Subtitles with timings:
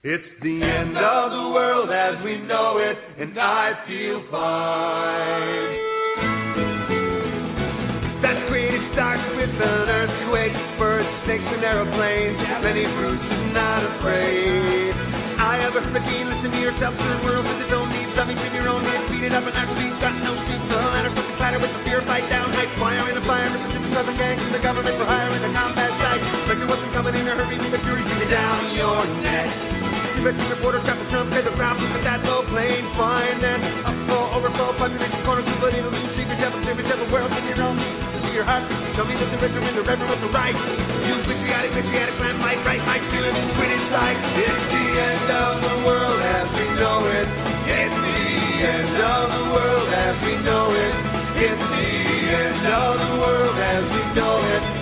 [0.00, 5.76] It's the end of the world as we know it, and I feel fine.
[8.24, 12.40] That creative starts with an earthquake, birds, snakes, and aeroplanes.
[12.64, 14.96] Many brutes are not afraid.
[15.36, 18.16] I have a fifteen, listen to yourself, turn world with its own needs.
[18.16, 20.64] Something in your own head, beat it up and actually got no seats.
[20.64, 23.52] The ladder from the clatter with the fear, fight down, hide, fire in the fire,
[23.52, 26.24] with the super southern gangs, the government for hire in the combat site.
[26.48, 29.79] But there wasn't coming in a hurry, a fury, it down your neck.
[30.20, 33.40] Convention reporter trap the Trump, pay the ground, but that low plane fine.
[33.40, 33.56] Then
[33.88, 37.56] upfall, overflow, population corner, two, but it'll be secret devil, secret devil, world in your
[37.64, 37.80] own.
[37.80, 38.68] To see your heart,
[39.00, 40.52] tell me the are in the reverend with the right.
[40.52, 44.20] You patriotic, patriotic, plan, might, right, might, feeling sweet inside.
[44.44, 47.28] It's the end of the world as we know it.
[47.64, 48.20] It's the
[48.60, 50.94] end of the world as we know it.
[51.48, 51.88] It's the
[52.28, 54.79] end of the world as we know it.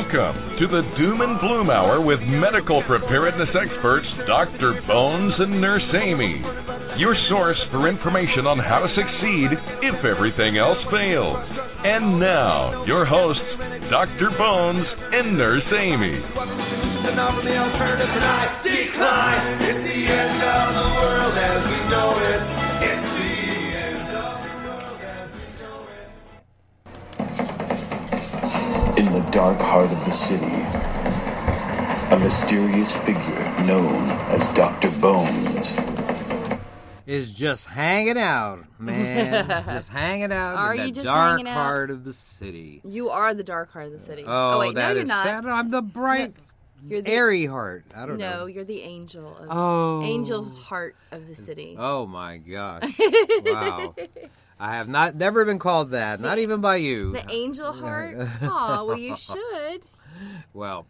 [0.00, 4.80] Welcome to the Doom and Bloom Hour with medical preparedness experts Dr.
[4.88, 6.40] Bones and Nurse Amy.
[6.96, 9.52] Your source for information on how to succeed
[9.84, 11.36] if everything else fails.
[11.84, 13.44] And now, your hosts,
[13.92, 14.32] Dr.
[14.40, 16.16] Bones and Nurse Amy.
[18.64, 19.60] Decline.
[19.68, 22.69] It's the end of the world as we know it.
[29.10, 30.44] In the dark heart of the city,
[32.14, 34.88] a mysterious figure known as Dr.
[35.00, 35.66] Bones
[37.08, 39.48] is just hanging out, man.
[39.66, 41.54] just hanging out Are in you the just dark hanging out?
[41.56, 42.82] heart of the city.
[42.84, 44.22] You are the dark heart of the city.
[44.24, 45.26] Oh, oh wait, that no, you're is not.
[45.26, 45.44] sad.
[45.44, 46.34] I'm the bright,
[46.86, 47.86] You're the airy heart.
[47.92, 48.38] I don't no, know.
[48.38, 49.36] No, you're the angel.
[49.36, 50.02] Of, Oh.
[50.04, 51.74] angel heart of the city.
[51.76, 52.84] Oh my gosh!
[53.44, 53.92] wow,
[54.62, 57.12] I have not never been called that, not even by you.
[57.12, 58.14] The angel heart.
[58.42, 59.80] oh, well, you should.
[60.52, 60.84] Well,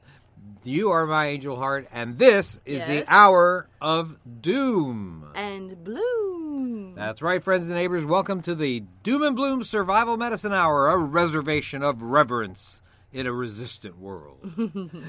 [0.65, 2.89] you are my angel heart, and this is Yes.
[2.89, 5.29] the hour of doom.
[5.37, 6.95] And bloom.
[6.97, 8.05] That's right, friends and neighbors.
[8.05, 12.83] Welcome to the Doom and Bloom Survival Medicine Hour, a reservation of reverence
[13.13, 14.39] in a resistant world.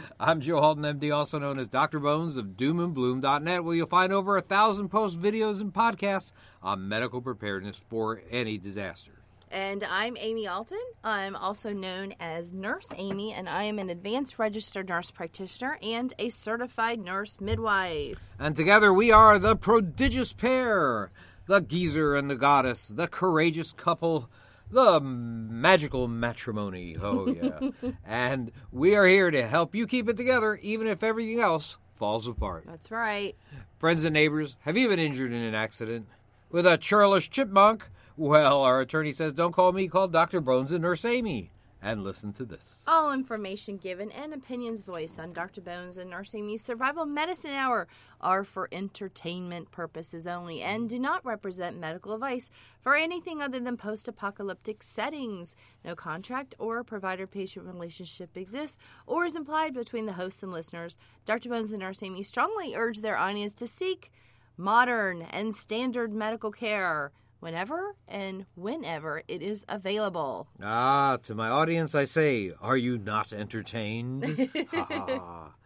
[0.20, 2.00] I'm Joe Alton, MD, also known as Dr.
[2.00, 6.32] Bones of doomandbloom.net, where you'll find over a thousand posts, videos, and podcasts
[6.62, 9.22] on medical preparedness for any disaster.
[9.52, 10.82] And I'm Amy Alton.
[11.04, 16.14] I'm also known as Nurse Amy, and I am an advanced registered nurse practitioner and
[16.18, 18.18] a certified nurse midwife.
[18.40, 21.12] And together we are the prodigious pair,
[21.48, 24.30] the geezer and the goddess, the courageous couple,
[24.72, 26.98] the magical matrimony.
[27.02, 27.92] Oh, yeah.
[28.06, 32.28] and we are here to help you keep it together, even if everything else falls
[32.28, 32.66] apart.
[32.68, 33.36] That's right.
[33.80, 36.08] Friends and neighbors, have you been injured in an accident?
[36.50, 37.88] With a churlish chipmunk?
[38.18, 40.42] Well, our attorney says don't call me, call Dr.
[40.42, 41.52] Bones and Nurse Amy.
[41.84, 42.76] And listen to this.
[42.86, 45.62] All information given and opinions voiced on Dr.
[45.62, 47.88] Bones and Nurse Amy's Survival Medicine Hour
[48.22, 53.78] are for entertainment purposes only and do not represent medical advice for anything other than
[53.78, 55.56] post apocalyptic settings.
[55.84, 58.78] No contract or provider patient relationship exists
[59.08, 61.00] or is implied between the hosts and listeners.
[61.26, 61.50] Dr.
[61.50, 64.12] Bones and Nurse Amy strongly urge their audience to seek
[64.56, 70.48] modern and standard medical care whenever and whenever it is available.
[70.64, 74.50] Ah, to my audience, I say, are you not entertained?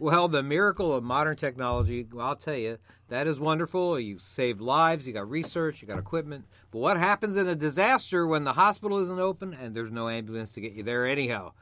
[0.00, 2.78] Well, the miracle of modern technology, well, I'll tell you,
[3.08, 3.98] that is wonderful.
[3.98, 6.44] You save lives, you got research, you got equipment.
[6.70, 10.52] But what happens in a disaster when the hospital isn't open and there's no ambulance
[10.52, 11.52] to get you there anyhow?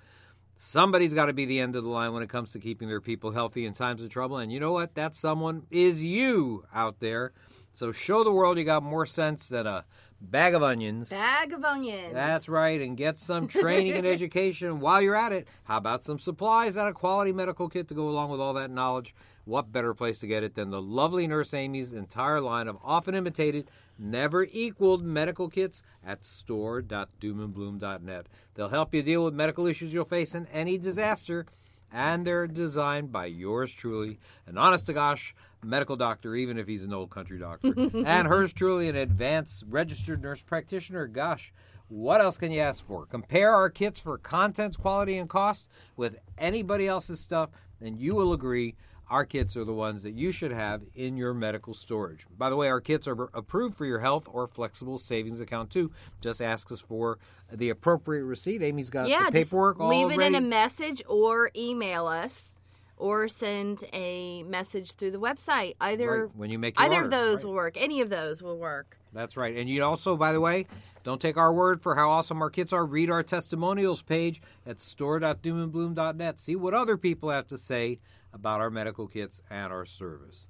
[0.58, 3.00] Somebody's got to be the end of the line when it comes to keeping their
[3.00, 4.36] people healthy in times of trouble.
[4.36, 4.94] And you know what?
[4.96, 7.32] That someone is you out there.
[7.76, 9.84] So show the world you got more sense than a
[10.18, 11.10] bag of onions.
[11.10, 12.14] Bag of onions.
[12.14, 15.46] That's right, and get some training and education while you're at it.
[15.64, 18.70] How about some supplies and a quality medical kit to go along with all that
[18.70, 19.14] knowledge?
[19.44, 23.14] What better place to get it than the lovely Nurse Amy's entire line of often
[23.14, 28.26] imitated, never equaled medical kits at store.doomandbloom.net.
[28.54, 31.44] They'll help you deal with medical issues you'll face in any disaster,
[31.92, 35.34] and they're designed by yours truly, an honest to gosh
[35.66, 40.22] medical doctor, even if he's an old country doctor, and hers truly, an advanced registered
[40.22, 41.06] nurse practitioner.
[41.06, 41.52] Gosh,
[41.88, 43.06] what else can you ask for?
[43.06, 48.32] Compare our kits for contents, quality, and cost with anybody else's stuff, and you will
[48.32, 48.74] agree
[49.08, 52.26] our kits are the ones that you should have in your medical storage.
[52.36, 55.92] By the way, our kits are approved for your health or flexible savings account too.
[56.20, 57.18] Just ask us for
[57.52, 58.62] the appropriate receipt.
[58.62, 60.34] Amy's got yeah, the paperwork all leave it ready.
[60.34, 62.52] in a message or email us
[62.96, 65.74] or send a message through the website.
[65.80, 67.48] Either Right, when you make your either order, of those right.
[67.48, 67.76] will work.
[67.76, 68.96] Any of those will work.
[69.12, 69.56] That's right.
[69.56, 70.66] And you also, by the way,
[71.04, 72.84] Don't take our word for how awesome our kits are.
[72.84, 76.40] Read our testimonials page at store.doomandbloom.net.
[76.40, 78.00] See what other people have to say
[78.32, 80.48] about our medical kits and our service.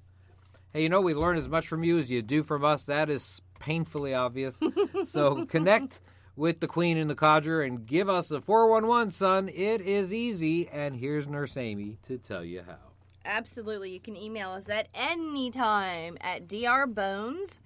[0.73, 2.85] Hey, you know, we learn as much from you as you do from us.
[2.87, 4.59] That is painfully obvious.
[5.05, 5.99] so connect
[6.37, 9.49] with the Queen and the Codger and give us a 411, son.
[9.49, 10.69] It is easy.
[10.69, 12.77] And here's Nurse Amy to tell you how.
[13.25, 13.91] Absolutely.
[13.91, 17.59] You can email us at any time at drbones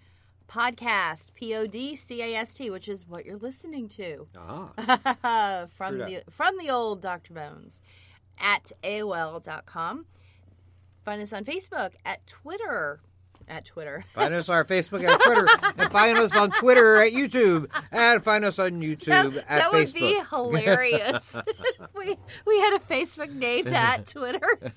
[0.50, 5.68] podcast p o d c a s t, which is what you're listening to Ah,
[5.76, 7.34] from True the from the old Dr.
[7.34, 7.82] Bones
[8.40, 10.06] at AOL.com.
[11.06, 13.00] Find us on Facebook, at Twitter,
[13.51, 14.03] at Twitter.
[14.15, 18.24] find us on our Facebook at Twitter, and find us on Twitter at YouTube, and
[18.24, 19.48] find us on YouTube at Facebook.
[19.48, 21.36] that would be hilarious.
[21.95, 22.15] we
[22.48, 24.71] we had a Facebook named at Twitter and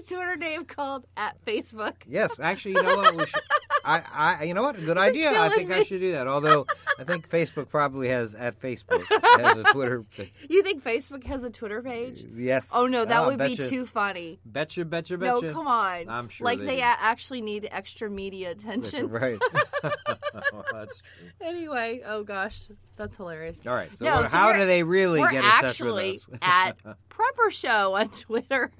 [0.00, 1.94] a Twitter name called at Facebook.
[2.06, 3.16] Yes, actually, you know what?
[3.16, 3.40] We should,
[3.84, 4.76] I, I, you know what?
[4.84, 5.40] Good idea.
[5.40, 6.26] I think I should do that.
[6.26, 6.66] Although
[6.98, 9.04] I think Facebook probably has at Facebook
[9.40, 10.04] has a Twitter.
[10.12, 10.30] thing.
[10.48, 12.24] You think Facebook has a Twitter page?
[12.34, 12.70] Yes.
[12.72, 14.38] Oh no, that Ah, would be too funny.
[14.44, 15.46] Betcha, betcha, betcha.
[15.46, 16.08] No, come on.
[16.08, 19.08] I'm sure Like they they, actually need extra media attention.
[19.20, 19.38] Right.
[19.82, 21.28] That's true.
[21.40, 23.60] Anyway, oh gosh, that's hilarious.
[23.66, 23.90] All right.
[23.96, 26.38] So, No, what- so how do they really get in touch actually with us?
[26.42, 26.72] at
[27.10, 28.72] Prepper Show on Twitter.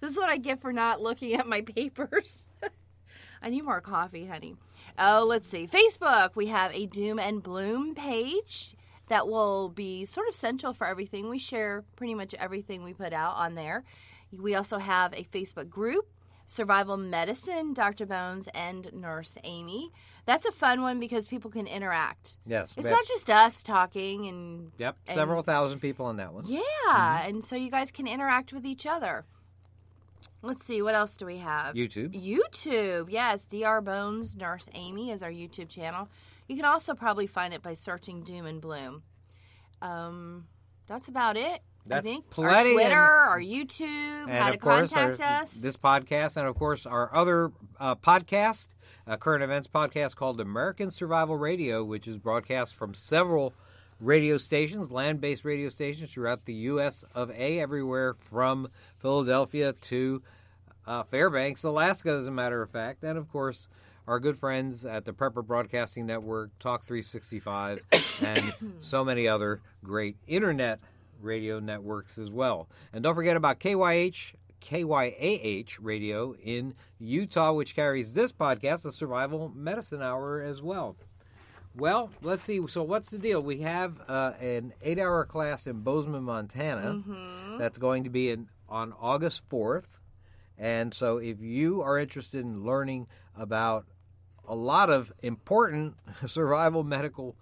[0.00, 2.38] this is what I get for not looking at my papers.
[3.40, 4.56] I need more coffee, honey.
[4.98, 5.68] Oh, let's see.
[5.68, 8.74] Facebook, we have a Doom and Bloom page
[9.08, 11.28] that will be sort of central for everything.
[11.28, 13.84] We share pretty much everything we put out on there.
[14.36, 16.06] We also have a Facebook group,
[16.50, 18.06] Survival Medicine, Dr.
[18.06, 19.92] Bones, and Nurse Amy.
[20.24, 22.38] That's a fun one because people can interact.
[22.46, 22.72] yes.
[22.76, 24.96] It's not just us talking and Yep.
[25.06, 26.44] and- Several thousand people on that one.
[26.46, 27.28] yeah, Mm-hmm.
[27.28, 29.24] and so you guys can interact with each other.
[30.42, 31.74] Let's see, what else do we have?
[31.74, 32.14] YouTube.
[32.14, 33.42] YouTube, yes.
[33.46, 33.80] Dr.
[33.82, 36.08] Bones Nurse Amy is our YouTube channel.
[36.48, 39.02] You can also probably find it by searching Doom and Bloom.
[39.82, 40.46] Um,
[40.86, 41.60] that's about it.
[41.88, 45.20] That's I think plenty, our and- Twitter, our YouTube, And how of to course, contact
[45.20, 45.52] our, us.
[45.52, 47.50] this podcast, and of course, our other
[47.80, 48.68] uh, podcast,
[49.06, 53.54] a current events podcast called American Survival Radio, which is broadcast from several
[54.00, 57.04] radio stations, land based radio stations throughout the U.S.
[57.14, 58.68] of A., everywhere from
[58.98, 60.22] Philadelphia to
[60.86, 63.02] uh, Fairbanks, Alaska, as a matter of fact.
[63.02, 63.68] And of course,
[64.06, 67.80] our good friends at the Prepper Broadcasting Network, Talk 365,
[68.22, 70.80] and so many other great internet
[71.20, 72.68] radio networks as well.
[72.92, 74.34] And don't forget about KYH.
[74.60, 80.96] KYAH radio in Utah, which carries this podcast, the Survival Medicine Hour, as well.
[81.76, 82.60] Well, let's see.
[82.68, 83.40] So, what's the deal?
[83.40, 87.02] We have uh, an eight-hour class in Bozeman, Montana.
[87.58, 90.00] That's going to be in, on August fourth.
[90.58, 93.06] And so, if you are interested in learning
[93.36, 93.86] about
[94.46, 95.94] a lot of important
[96.26, 97.36] survival medical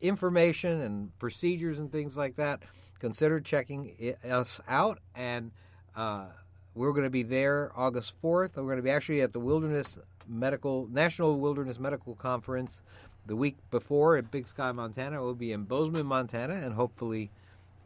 [0.00, 2.62] information and procedures and things like that,
[3.00, 4.98] consider checking i- us out.
[5.14, 5.50] And
[5.96, 6.26] uh,
[6.74, 8.56] we're going to be there August 4th.
[8.56, 9.98] We're going to be actually at the Wilderness
[10.28, 12.82] Medical National Wilderness Medical Conference
[13.26, 15.22] the week before at Big Sky, Montana.
[15.22, 17.30] We'll be in Bozeman, Montana, and hopefully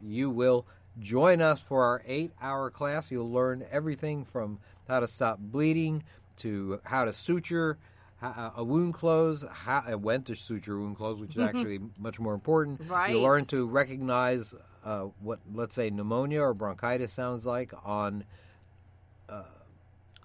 [0.01, 0.65] you will
[0.99, 3.09] join us for our eight hour class.
[3.11, 6.03] You'll learn everything from how to stop bleeding
[6.37, 7.77] to how to suture
[8.21, 12.33] a wound close, how, and when to suture wound close, which is actually much more
[12.33, 12.81] important.
[12.87, 13.11] Right.
[13.11, 14.53] You'll learn to recognize
[14.85, 18.23] uh, what, let's say, pneumonia or bronchitis sounds like on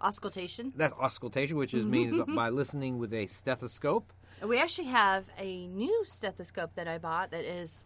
[0.00, 0.72] Auscultation.
[0.76, 4.12] that auscultation, which is means by listening with a stethoscope.
[4.42, 7.84] We actually have a new stethoscope that I bought that is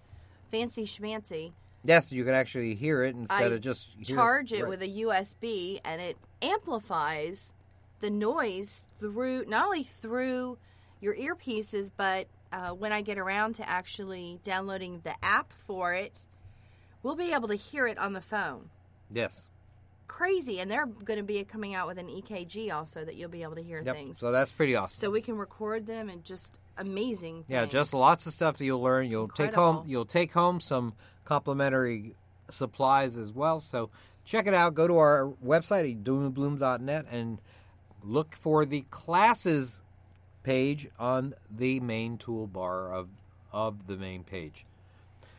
[0.51, 1.53] fancy schmancy.
[1.85, 4.69] Yes, you can actually hear it instead I of just charge it right.
[4.69, 7.55] with a USB and it amplifies
[8.01, 10.57] the noise through not only through
[11.01, 16.21] your earpieces, but uh, when I get around to actually downloading the app for it,
[17.05, 18.71] we'll be able to hear it on the phone.
[19.13, 19.49] yes.
[20.07, 23.43] Crazy, and they're going to be coming out with an EKG also that you'll be
[23.43, 23.97] able to hear Yep.
[23.97, 24.19] things.
[24.19, 25.01] So that's pretty awesome.
[25.01, 27.45] So we can record them and just amazing.
[27.49, 27.73] Yeah, things.
[27.73, 29.09] just lots of stuff that you'll learn.
[29.11, 30.93] You'll take home you'll take home some
[31.25, 32.15] complimentary
[32.51, 33.61] supplies as well.
[33.61, 33.89] So
[34.27, 34.75] check it out.
[34.75, 37.39] Go to our website at doomandbloom.net and
[38.03, 39.81] look for the classes
[40.43, 43.09] page on the main toolbar of
[43.53, 44.67] of the main page.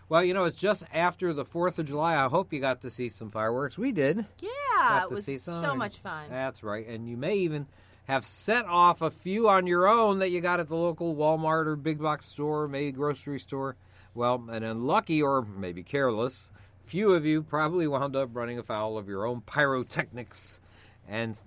[0.07, 2.15] Well, you know, it's just after the 4th of July.
[2.15, 3.77] I hope you got to see some fireworks.
[3.77, 4.25] We did.
[4.39, 6.29] Yeah, Got it was so much fun.
[6.29, 6.87] That's right.
[6.87, 7.67] And you may even
[8.07, 11.65] have set off a few on your own that you got at the local Walmart
[11.65, 13.77] or big box store, maybe grocery store.
[14.13, 16.51] Well, an unlucky or maybe careless
[16.85, 20.59] few of you probably wound up running afoul of your own pyrotechnics.
[21.07, 21.39] And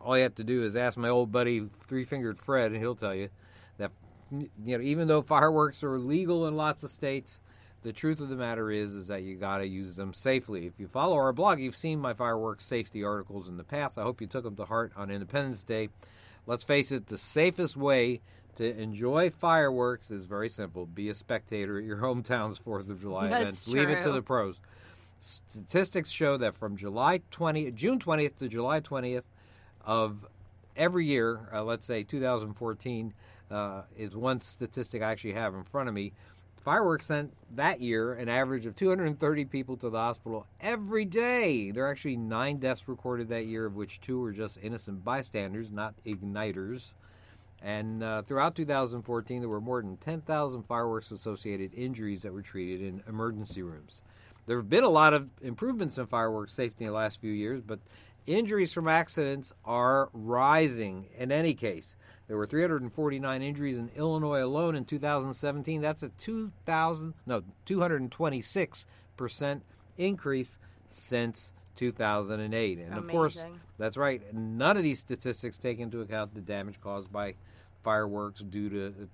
[0.00, 2.94] all you have to do is ask my old buddy Three Fingered Fred, and he'll
[2.94, 3.28] tell you
[3.78, 3.92] that
[4.30, 4.48] you
[4.78, 7.40] know, even though fireworks are legal in lots of states,
[7.82, 10.66] the truth of the matter is is that you got to use them safely.
[10.66, 13.98] If you follow our blog, you've seen my fireworks safety articles in the past.
[13.98, 15.88] I hope you took them to heart on Independence Day.
[16.46, 18.20] Let's face it, the safest way
[18.56, 20.86] to enjoy fireworks is very simple.
[20.86, 23.68] Be a spectator at your hometown's 4th of July That's events.
[23.68, 24.56] Leave it to the pros.
[25.20, 29.24] Statistics show that from July 20 June 20th to July 20th
[29.84, 30.26] of
[30.76, 33.12] every year, uh, let's say 2014
[33.50, 36.12] uh, is one statistic I actually have in front of me.
[36.64, 41.70] Fireworks sent that year an average of 230 people to the hospital every day.
[41.70, 45.70] There are actually nine deaths recorded that year, of which two were just innocent bystanders,
[45.70, 46.88] not igniters.
[47.62, 52.82] And uh, throughout 2014, there were more than 10,000 fireworks associated injuries that were treated
[52.82, 54.02] in emergency rooms.
[54.46, 57.62] There have been a lot of improvements in fireworks safety in the last few years,
[57.62, 57.78] but
[58.26, 61.96] injuries from accidents are rising in any case.
[62.30, 65.80] There were 349 injuries in Illinois alone in 2017.
[65.80, 69.64] That's a 2,000 no 226 percent
[69.98, 70.60] increase
[70.90, 72.78] since 2008.
[72.78, 73.44] And of course,
[73.78, 74.22] that's right.
[74.32, 77.34] None of these statistics take into account the damage caused by
[77.82, 79.08] fireworks due to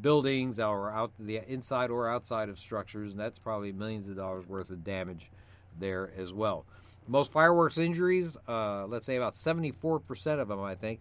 [0.00, 4.48] buildings or out the inside or outside of structures, and that's probably millions of dollars
[4.48, 5.30] worth of damage
[5.78, 6.64] there as well.
[7.06, 11.00] Most fireworks injuries, uh, let's say about 74% of them, I think,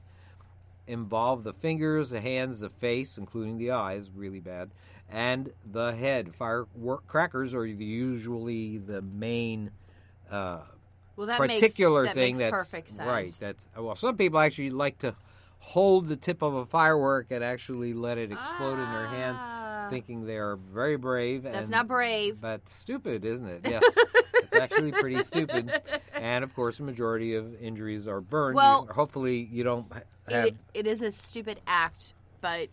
[0.91, 4.71] involve the fingers, the hands, the face, including the eyes, really bad,
[5.10, 6.36] and the head.
[6.36, 9.71] Firecrackers are usually the main
[10.29, 10.60] uh,
[11.15, 13.07] Well, that particular makes, that thing makes that's perfect sense.
[13.07, 13.33] right.
[13.39, 15.15] That's well, some people actually like to
[15.60, 19.70] hold the tip of a firework and actually let it explode in their hand, Ah.
[19.91, 21.43] Thinking they are very brave.
[21.43, 22.39] That's and, not brave.
[22.41, 23.62] But stupid, isn't it?
[23.69, 23.83] Yes,
[24.33, 25.81] it's actually pretty stupid.
[26.13, 28.55] And of course, the majority of injuries are burned.
[28.55, 29.91] Well- You- hopefully, you don't
[30.29, 30.48] have.
[30.48, 32.69] it, it is a stupid act, but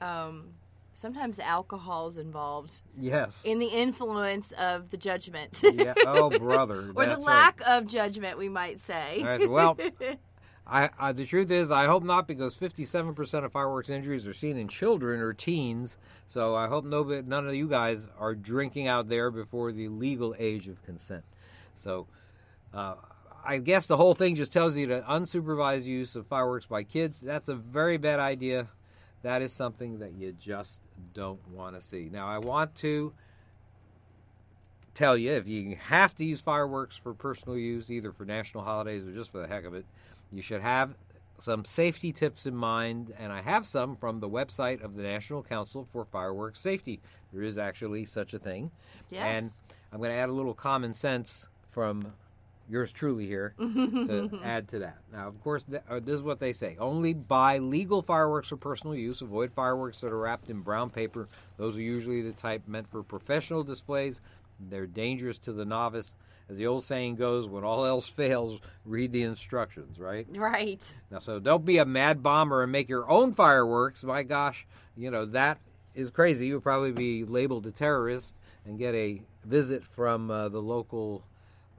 [0.00, 0.54] um,
[0.98, 3.42] sometimes alcohol is involved yes.
[3.44, 5.62] in the influence of the judgment.
[5.62, 5.94] yeah.
[6.06, 6.92] Oh, brother.
[6.94, 7.34] or the that's right.
[7.34, 9.20] lack of judgment, we might say.
[9.20, 9.76] All right, well,
[10.68, 14.58] I, I the truth is I hope not because 57% of fireworks injuries are seen
[14.58, 15.96] in children or teens.
[16.26, 20.34] So I hope nobody, none of you guys are drinking out there before the legal
[20.38, 21.24] age of consent.
[21.74, 22.06] So
[22.74, 22.96] uh,
[23.44, 27.20] I guess the whole thing just tells you that unsupervised use of fireworks by kids
[27.20, 28.68] that's a very bad idea.
[29.22, 30.80] That is something that you just
[31.14, 32.10] don't want to see.
[32.12, 33.12] Now I want to
[34.94, 39.06] tell you if you have to use fireworks for personal use, either for national holidays
[39.06, 39.86] or just for the heck of it,
[40.32, 40.94] you should have
[41.40, 43.12] some safety tips in mind.
[43.18, 47.00] And I have some from the website of the National Council for Fireworks Safety.
[47.32, 48.70] There is actually such a thing.
[49.10, 49.42] Yes.
[49.42, 49.50] And
[49.92, 52.12] I'm going to add a little common sense from
[52.70, 54.98] yours truly here to add to that.
[55.12, 58.56] Now, of course, th- uh, this is what they say only buy legal fireworks for
[58.56, 59.22] personal use.
[59.22, 61.28] Avoid fireworks that are wrapped in brown paper.
[61.56, 64.20] Those are usually the type meant for professional displays.
[64.68, 66.14] They're dangerous to the novice.
[66.50, 70.26] As the old saying goes, when all else fails, read the instructions, right?
[70.30, 70.82] right.
[71.10, 74.02] Now, so don't be a mad bomber and make your own fireworks.
[74.02, 75.58] My gosh, you know, that
[75.94, 76.46] is crazy.
[76.46, 81.22] You'll probably be labeled a terrorist and get a visit from uh, the local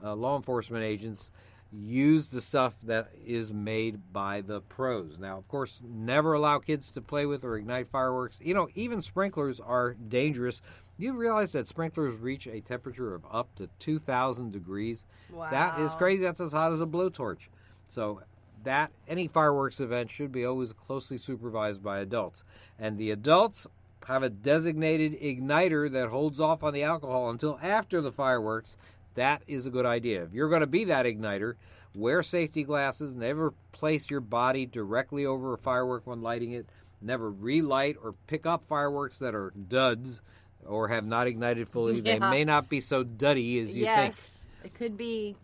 [0.04, 1.32] uh, law enforcement agents.
[1.72, 5.18] Use the stuff that is made by the pros.
[5.20, 8.40] Now, of course, never allow kids to play with or ignite fireworks.
[8.44, 10.62] You know, even sprinklers are dangerous.
[11.00, 15.06] Do you realize that sprinklers reach a temperature of up to 2,000 degrees?
[15.32, 15.50] Wow.
[15.50, 16.24] That is crazy.
[16.24, 17.48] That's as hot as a blowtorch.
[17.88, 18.22] So
[18.66, 22.44] that any fireworks event should be always closely supervised by adults.
[22.78, 23.66] And the adults
[24.08, 28.76] have a designated igniter that holds off on the alcohol until after the fireworks.
[29.16, 30.24] That is a good idea.
[30.24, 31.54] If you're going to be that igniter,
[31.96, 36.68] wear safety glasses, never place your body directly over a firework when lighting it,
[37.02, 40.22] never relight or pick up fireworks that are duds
[40.66, 42.02] or have not ignited fully.
[42.02, 43.86] They may not be so duddy as you think.
[43.86, 44.48] yes.
[44.64, 45.36] It could be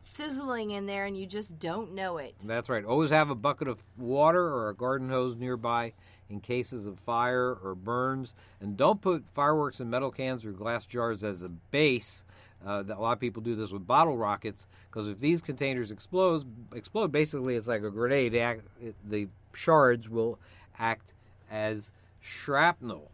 [0.00, 2.34] sizzling in there and you just don't know it.
[2.44, 2.84] That's right.
[2.84, 5.92] Always have a bucket of water or a garden hose nearby
[6.28, 8.34] in cases of fire or burns.
[8.60, 12.24] And don't put fireworks in metal cans or glass jars as a base.
[12.64, 16.44] Uh, a lot of people do this with bottle rockets because if these containers explode,
[16.74, 18.34] explode basically it's like a grenade.
[18.34, 20.38] Act, it, the shards will
[20.78, 21.12] act
[21.50, 23.11] as shrapnel.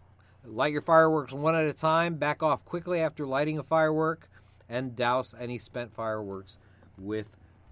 [0.48, 2.14] Light your fireworks one at a time.
[2.16, 4.28] Back off quickly after lighting a firework,
[4.68, 6.58] and douse any spent fireworks
[6.98, 7.28] with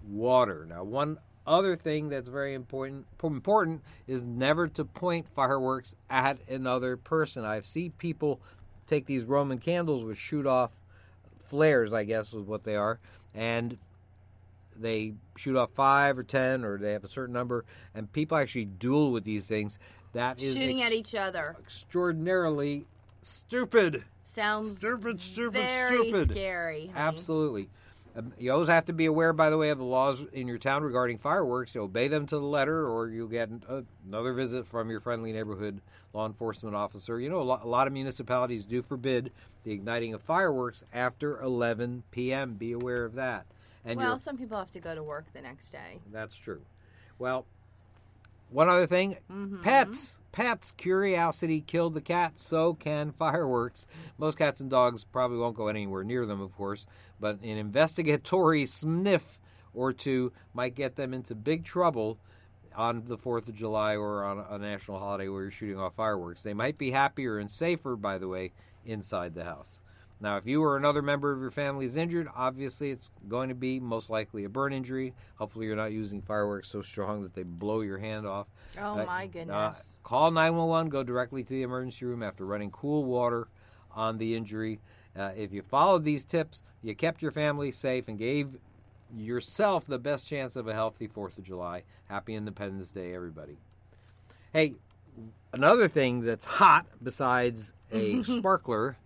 [0.07, 0.65] water.
[0.67, 6.97] Now, one other thing that's very important important is never to point fireworks at another
[6.97, 7.45] person.
[7.45, 8.39] I've seen people
[8.85, 10.71] take these Roman candles which shoot off
[11.45, 12.99] flares, I guess is what they are,
[13.33, 13.77] and
[14.75, 17.65] they shoot off five or ten, or they have a certain number,
[17.95, 19.79] and people actually duel with these things.
[20.17, 22.85] That is Shooting ex- at each other extraordinarily
[23.21, 24.03] stupid.
[24.23, 26.31] sounds Stupid, stupid, very stupid.
[26.31, 26.87] scary.
[26.87, 26.99] honey.
[26.99, 27.69] Absolutely.
[28.15, 30.57] Um, You always have to be aware, by the way, of the laws in your
[30.57, 31.75] town regarding fireworks.
[31.75, 33.49] You obey them to the letter, or you'll get
[34.07, 35.81] another visit from your friendly neighborhood
[36.13, 37.19] law enforcement officer.
[37.19, 39.31] You know, a lot, a lot of municipalities do forbid
[39.63, 42.53] the igniting of fireworks after 11 p.m.
[42.55, 43.45] Be aware of that.
[43.85, 45.99] And Well, some people have to go to work the next day.
[46.11, 46.61] that's true.
[47.19, 47.45] Well,
[48.49, 49.63] one other thing Mm-hmm.
[49.63, 50.17] pets.
[50.31, 50.71] Pets.
[50.73, 53.87] Curiosity killed the cat, so can fireworks.
[54.19, 56.85] Most cats and dogs probably won't go anywhere near them, of course,
[57.19, 59.39] but an investigatory sniff
[59.73, 62.19] or two might get them into big trouble
[62.75, 66.43] on the 4th of July or on a national holiday where you're shooting off fireworks.
[66.43, 68.53] They might be happier and safer, by the way,
[68.85, 69.79] inside the house.
[70.19, 73.55] Now, if you or another member of your family is injured, obviously it's going to
[73.55, 75.13] be most likely a burn injury.
[75.35, 78.47] Hopefully, you're not using fireworks so strong that they blow your hand off.
[78.79, 79.97] Oh Uh, my uh, goodness.
[80.03, 83.47] call 911, go directly to the emergency room after running cool water
[83.93, 84.79] on the injury.
[85.15, 88.57] Uh, if you followed these tips, you kept your family safe and gave
[89.15, 91.83] yourself the best chance of a healthy 4th of July.
[92.09, 93.57] Happy Independence Day, everybody.
[94.51, 94.75] Hey,
[95.53, 98.97] another thing that's hot besides a sparkler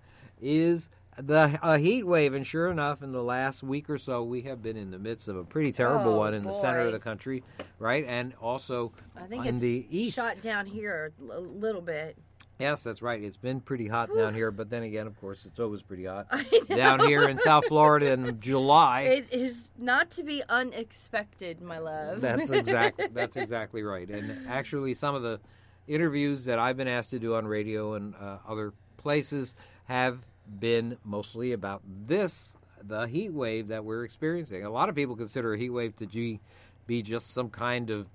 [0.41, 0.89] is
[1.28, 4.62] the a heat wave and sure enough in the last week or so we have
[4.62, 7.00] been in the midst of a pretty terrible Oh, one in the center of the
[7.00, 7.44] country
[7.80, 8.06] right?
[8.08, 10.16] And also I think in it's the east.
[10.16, 12.18] shot down here a little bit.
[12.60, 13.22] yes that's right.
[13.24, 16.28] It's been pretty hot down here but then again of course it's always pretty hot
[16.70, 19.01] down here in south florida in july.
[19.01, 22.22] It is not to be unexpected, my love.
[22.22, 24.10] That's exactly that's exactly right.
[24.10, 25.40] And actually, some of the
[25.88, 30.20] interviews that I've been asked to do on radio and uh, other places have
[30.60, 32.53] been mostly about this,
[32.84, 34.63] the heat wave that we're experiencing.
[34.65, 36.39] A lot of people consider a heat wave to be,
[36.88, 38.08] be just some kind of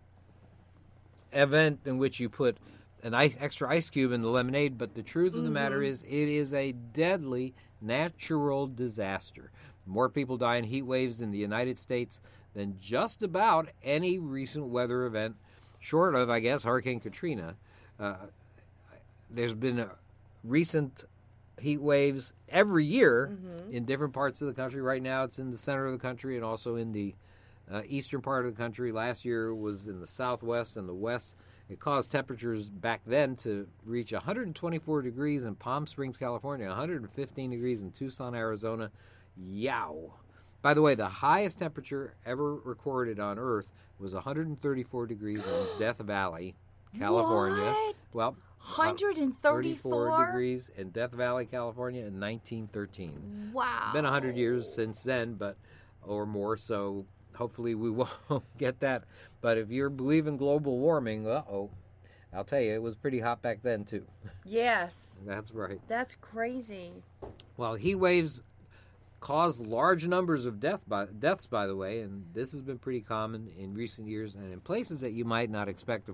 [1.33, 2.57] event in which you put
[3.03, 6.03] an ice, extra ice cube in the lemonade, but the truth of the matter is,
[6.03, 9.51] it is a deadly natural disaster.
[9.87, 12.21] More people die in heat waves in the United States
[12.55, 15.37] than just about any recent weather event,
[15.79, 17.55] short of, I guess, Hurricane Katrina.
[18.01, 18.17] Uh,
[19.31, 19.91] there's been a
[20.43, 21.05] recent
[21.61, 23.39] heat waves every year
[23.73, 24.81] in different parts of the country.
[24.81, 27.15] Right now, it's in the center of the country and also in the
[27.71, 28.93] uh, eastern part of the country.
[28.93, 31.35] Last year was in the southwest and the west.
[31.69, 37.83] It caused temperatures back then to reach 124 degrees in Palm Springs, California, 115 degrees
[37.83, 38.91] in Tucson, Arizona.
[39.37, 40.15] Yow.
[40.63, 45.99] By the way, the highest temperature ever recorded on Earth was 134 degrees in Death
[45.99, 46.55] Valley,
[46.99, 47.65] California.
[47.65, 47.95] What?
[48.13, 53.51] Well, 134 degrees in Death Valley, California in 1913.
[53.53, 53.81] Wow.
[53.85, 55.57] It's been 100 years since then, but
[56.03, 57.05] or more, so
[57.35, 57.91] hopefully we
[58.29, 59.05] won't get that.
[59.41, 61.71] But if you're believing global warming, uh-oh.
[62.33, 64.05] I'll tell you, it was pretty hot back then too.
[64.45, 65.21] Yes.
[65.27, 65.81] That's right.
[65.89, 66.93] That's crazy.
[67.57, 68.43] Well, heat waves
[69.21, 73.01] cause large numbers of death by, deaths, by the way, and this has been pretty
[73.01, 76.11] common in recent years and in places that you might not expect.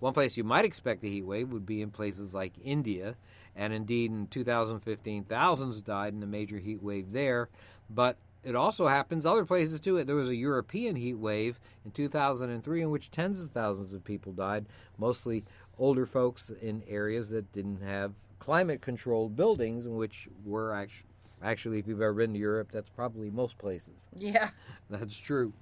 [0.00, 3.16] One place you might expect a heat wave would be in places like India,
[3.54, 7.48] and indeed in 2015, thousands died in a major heat wave there.
[7.88, 10.02] But it also happens other places too.
[10.04, 14.32] There was a European heat wave in 2003 in which tens of thousands of people
[14.32, 14.66] died,
[14.98, 15.44] mostly
[15.78, 21.08] older folks in areas that didn't have climate controlled buildings, in which were actually,
[21.42, 24.06] actually, if you've ever been to Europe, that's probably most places.
[24.16, 24.50] Yeah.
[24.90, 25.52] That's true.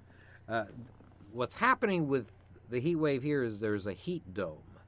[0.48, 0.64] Uh,
[1.32, 2.30] what's happening with
[2.70, 4.78] the heat wave here is there's a heat dome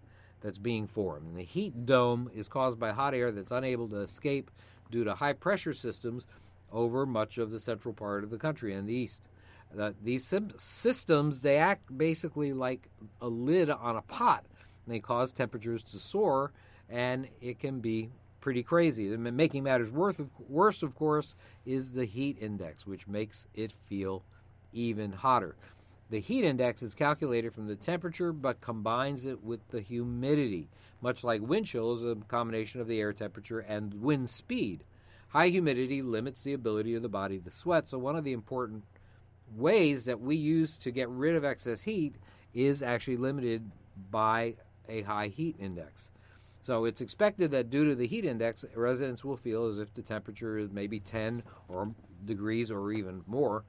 [0.41, 1.27] that's being formed.
[1.29, 4.51] And the heat dome is caused by hot air that's unable to escape
[4.91, 6.27] due to high pressure systems
[6.73, 9.23] over much of the central part of the country and the east.
[9.79, 12.89] Uh, these systems they act basically like
[13.21, 14.45] a lid on a pot.
[14.87, 16.53] They cause temperatures to soar,
[16.89, 18.11] and it can be
[18.41, 19.13] pretty crazy.
[19.13, 21.35] And making matters worse, of, worse, of course,
[21.65, 24.23] is the heat index, which makes it feel
[24.73, 25.57] even hotter.
[26.09, 30.69] The heat index is calculated from the temperature but combines it with the humidity.
[31.01, 34.85] Much like wind chill is a combination of the air temperature and wind speed.
[35.29, 38.85] High humidity limits the ability of the body to sweat, so one of the important
[39.57, 42.15] ways that we use to get rid of excess heat
[42.55, 43.69] is actually limited
[44.11, 44.55] by
[44.89, 46.13] a high heat index.
[46.63, 50.03] So it's expected that due to the heat index, residents will feel as if the
[50.03, 51.93] temperature is maybe 10 or
[52.25, 53.65] degrees or even more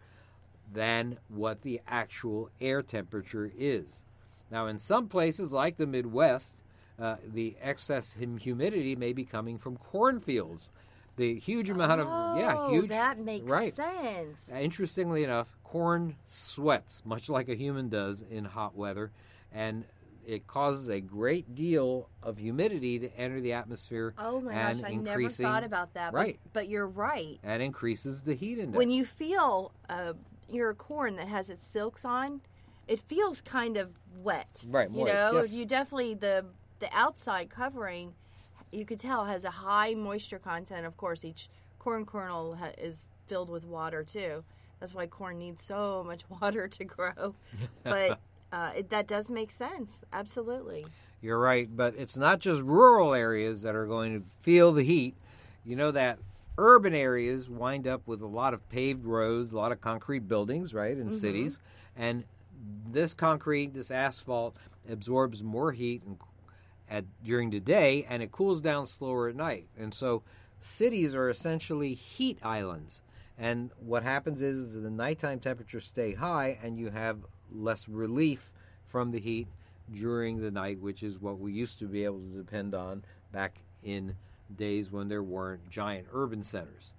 [0.73, 4.03] than what the actual air temperature is.
[4.51, 6.57] Now, in some places like the Midwest,
[6.99, 10.69] uh, the excess hum- humidity may be coming from cornfields.
[11.17, 13.73] The huge amount of yeah, Oh, huge That makes right.
[13.73, 14.51] sense.
[14.53, 19.11] Interestingly enough, corn sweats much like a human does in hot weather,
[19.51, 19.83] and
[20.27, 24.13] it causes a great deal of humidity to enter the atmosphere.
[24.17, 26.11] Oh my and gosh, I never thought about that.
[26.11, 26.39] but- Right.
[26.53, 27.39] But, you're right.
[27.43, 28.77] And increases the heat index.
[28.77, 30.13] When you feel uh,
[30.49, 32.41] your corn that has its silks on,
[32.87, 34.63] it feels kind of wet.
[34.69, 35.53] Right, You moist, know, yes.
[35.53, 36.45] you definitely the
[36.79, 38.13] the outside covering,
[38.71, 40.85] you could tell has a high moisture content.
[40.85, 44.43] Of course, each corn kernel ha- is filled with water too.
[44.79, 47.35] That's why corn needs so much water to grow.
[47.83, 48.19] But
[48.51, 50.03] uh, it, that does make sense.
[50.13, 50.85] Absolutely.
[51.19, 55.15] You're right, but it's not just rural areas that are going to feel the heat.
[55.65, 56.19] You know that
[56.57, 60.73] urban areas wind up with a lot of paved roads, a lot of concrete buildings,
[60.73, 61.17] right, in mm-hmm.
[61.17, 61.59] cities,
[61.95, 62.23] and
[62.89, 64.55] this concrete, this asphalt,
[64.89, 66.17] absorbs more heat and,
[66.89, 69.67] at during the day, and it cools down slower at night.
[69.77, 70.23] And so,
[70.61, 73.01] cities are essentially heat islands.
[73.37, 77.19] And what happens is, is the nighttime temperatures stay high, and you have
[77.51, 78.51] less relief
[78.87, 79.47] from the heat
[79.93, 83.59] during the night, which is what we used to be able to depend on back
[83.83, 84.15] in
[84.55, 86.91] days when there weren't giant urban centers.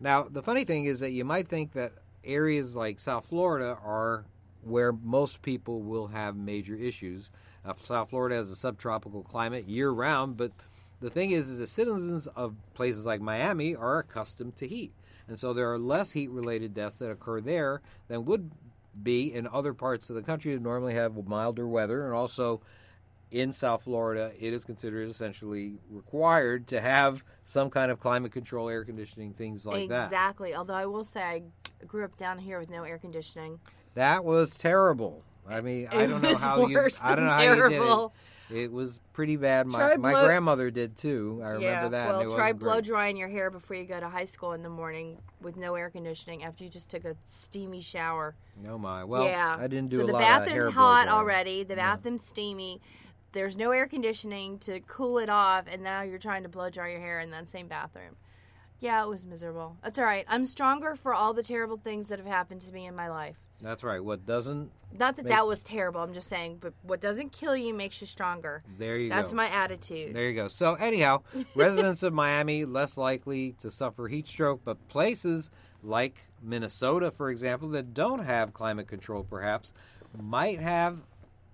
[0.00, 1.92] Now, the funny thing is that you might think that
[2.24, 4.24] areas like South Florida are
[4.62, 7.30] where most people will have major issues.
[7.84, 10.52] South Florida has a subtropical climate year round, but
[11.00, 14.92] the thing is, is the citizens of places like Miami are accustomed to heat,
[15.28, 18.50] and so there are less heat-related deaths that occur there than would
[19.02, 22.60] be in other parts of the country that normally have milder weather, and also
[23.32, 28.68] in South Florida, it is considered essentially required to have some kind of climate control,
[28.68, 30.04] air conditioning, things like that.
[30.04, 30.54] exactly.
[30.54, 31.42] Although I will say I
[31.86, 33.58] grew up down here with no air conditioning.
[33.94, 35.22] That was terrible.
[35.48, 36.78] I mean, I It don't know was how you.
[36.78, 38.08] I don't than know how you terrible.
[38.48, 38.64] did it.
[38.64, 39.66] It was pretty bad.
[39.66, 41.40] My Try my blow- grandmother did too.
[41.42, 42.08] I remember yeah, that.
[42.08, 42.84] well, try blow great.
[42.84, 45.88] drying your hair before you go to high school in the morning with no air
[45.88, 48.34] conditioning after you just took a steamy shower.
[48.62, 49.04] No my.
[49.04, 51.64] Well, yeah, I didn't do so a the lot of hair bathroom's hot already.
[51.64, 52.80] The bathroom's steamy.
[53.32, 56.90] There's no air conditioning to cool it off, and now you're trying to blow dry
[56.90, 58.16] your hair in that same bathroom.
[58.80, 59.76] Yeah, it was miserable.
[59.82, 60.24] That's all right.
[60.28, 63.36] I'm stronger for all the terrible things that have happened to me in my life.
[63.62, 64.02] That's right.
[64.02, 64.72] What doesn't?
[64.98, 66.00] Not that Make- that was terrible.
[66.00, 68.64] I'm just saying, but what doesn't kill you makes you stronger.
[68.78, 69.22] There you That's go.
[69.22, 70.14] That's my attitude.
[70.14, 70.48] There you go.
[70.48, 71.22] So anyhow,
[71.54, 75.48] residents of Miami less likely to suffer heat stroke, but places
[75.84, 79.72] like Minnesota, for example, that don't have climate control, perhaps,
[80.20, 80.98] might have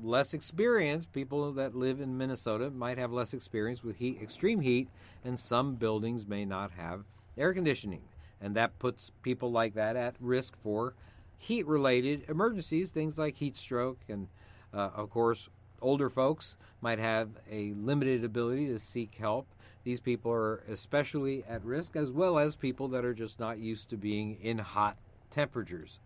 [0.00, 1.06] less experience.
[1.06, 4.88] People that live in Minnesota might have less experience with heat, extreme heat,
[5.24, 7.04] and some buildings may not have
[7.36, 8.02] air conditioning,
[8.40, 10.94] and that puts people like that at risk for
[11.38, 14.28] heat-related emergencies, things like heat stroke, and
[14.74, 15.48] uh, of course,
[15.80, 19.46] older folks might have a limited ability to seek help.
[19.84, 23.88] These people are especially at risk, as well as people that are just not used
[23.90, 24.96] to being in hot
[25.30, 26.00] temperatures.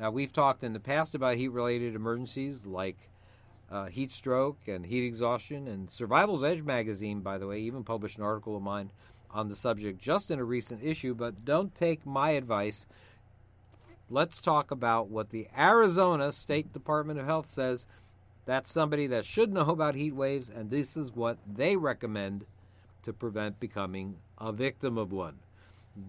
[0.00, 2.96] Now, we've talked in the past about heat related emergencies like
[3.72, 5.66] uh, heat stroke and heat exhaustion.
[5.66, 8.90] And Survivor's Edge magazine, by the way, even published an article of mine
[9.30, 11.14] on the subject just in a recent issue.
[11.14, 12.86] But don't take my advice.
[14.10, 17.86] Let's talk about what the Arizona State Department of Health says.
[18.44, 22.44] That's somebody that should know about heat waves, and this is what they recommend
[23.04, 25.38] to prevent becoming a victim of one.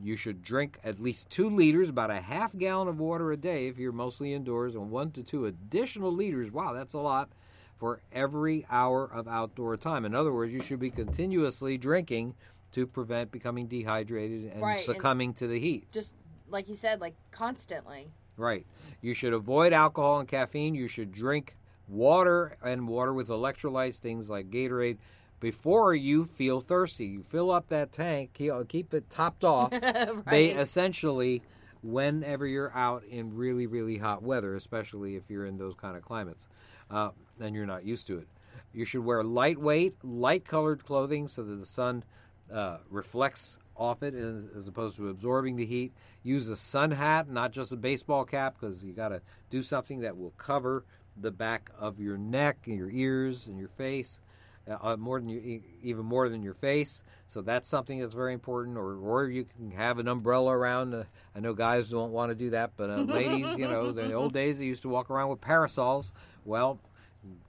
[0.01, 3.67] You should drink at least two liters, about a half gallon of water a day
[3.67, 6.51] if you're mostly indoors, and one to two additional liters.
[6.51, 7.29] Wow, that's a lot
[7.77, 10.05] for every hour of outdoor time.
[10.05, 12.35] In other words, you should be continuously drinking
[12.71, 15.91] to prevent becoming dehydrated and Right, and- succumbing to the heat.
[15.91, 16.13] Just
[16.49, 18.11] like you said, like constantly.
[18.37, 18.65] Right.
[19.01, 20.73] You should avoid alcohol and caffeine.
[20.75, 21.55] You should drink
[21.87, 24.97] water and water with electrolytes, things like Gatorade,
[25.39, 27.05] before you feel thirsty.
[27.05, 29.71] You fill up that tank, keep keep it topped off.
[30.29, 31.43] They essentially,
[31.83, 36.01] whenever you're out in really, really hot weather, especially if you're in those kind of
[36.03, 36.47] climates,
[36.89, 38.27] uh, and you're not used to it,
[38.73, 42.03] you should wear lightweight, light colored clothing so that the sun
[42.51, 45.93] uh, reflects off it as, as opposed to absorbing the heat.
[46.23, 49.99] Use a sun hat, not just a baseball cap, because you got to do something
[50.01, 50.85] that will cover
[51.19, 54.19] the back of your neck and your ears and your face.
[54.65, 58.31] Uh, more than your, e- even more than your face, so that's something that's very
[58.31, 58.77] important.
[58.77, 60.93] Or, or you can have an umbrella around.
[60.93, 61.03] Uh,
[61.35, 64.13] I know guys don't want to do that, but uh, ladies, you know, in the
[64.13, 66.13] old days they used to walk around with parasols.
[66.45, 66.79] Well,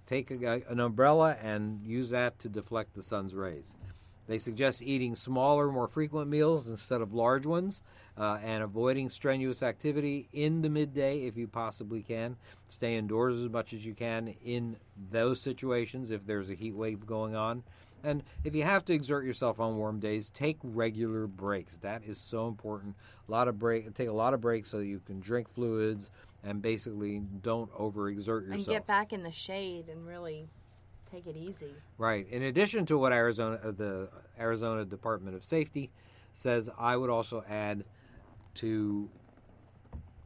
[0.07, 3.75] take a, an umbrella and use that to deflect the sun's rays.
[4.27, 7.83] They suggest eating smaller, more frequent meals instead of large ones,
[8.17, 12.37] uh, and avoiding strenuous activity in the midday if you possibly can.
[12.69, 14.77] Stay indoors as much as you can in
[15.11, 17.63] those situations if there's a heat wave going on.
[18.05, 21.79] And if you have to exert yourself on warm days, take regular breaks.
[21.79, 22.95] That is so important.
[23.29, 26.11] A lot of break, take a lot of breaks so that you can drink fluids
[26.45, 28.55] and basically don't overexert yourself.
[28.55, 30.49] And get back in the shade and really
[31.11, 31.75] take it easy.
[31.97, 32.29] Right.
[32.29, 35.91] In addition to what Arizona, uh, the Arizona Department of Safety
[36.33, 37.85] says, I would also add
[38.57, 39.09] to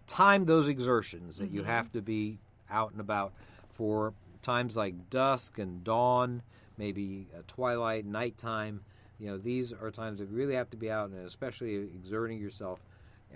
[0.06, 2.38] time those exertions that you have to be
[2.70, 3.32] out and about
[3.74, 6.42] for times like dusk and dawn,
[6.78, 8.80] maybe uh, twilight, nighttime.
[9.18, 12.38] You know, these are times that you really have to be out and especially exerting
[12.38, 12.80] yourself.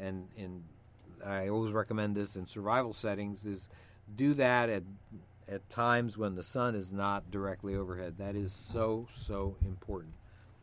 [0.01, 0.63] And, and
[1.25, 3.69] I always recommend this in survival settings is
[4.17, 4.83] do that at
[5.49, 8.15] at times when the sun is not directly overhead.
[8.19, 10.15] That is so so important.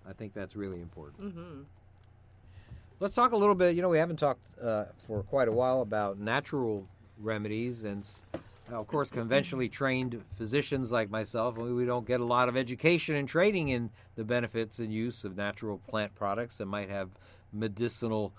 [0.08, 1.22] I think that's really important.
[1.22, 1.62] Mm-hmm.
[3.00, 3.76] Let's talk a little bit.
[3.76, 6.88] You know, we haven't talked uh, for quite a while about natural
[7.20, 8.04] remedies, and
[8.70, 13.16] s- of course, conventionally trained physicians like myself, we don't get a lot of education
[13.16, 17.10] and training in the benefits and use of natural plant products that might have
[17.52, 18.34] medicinal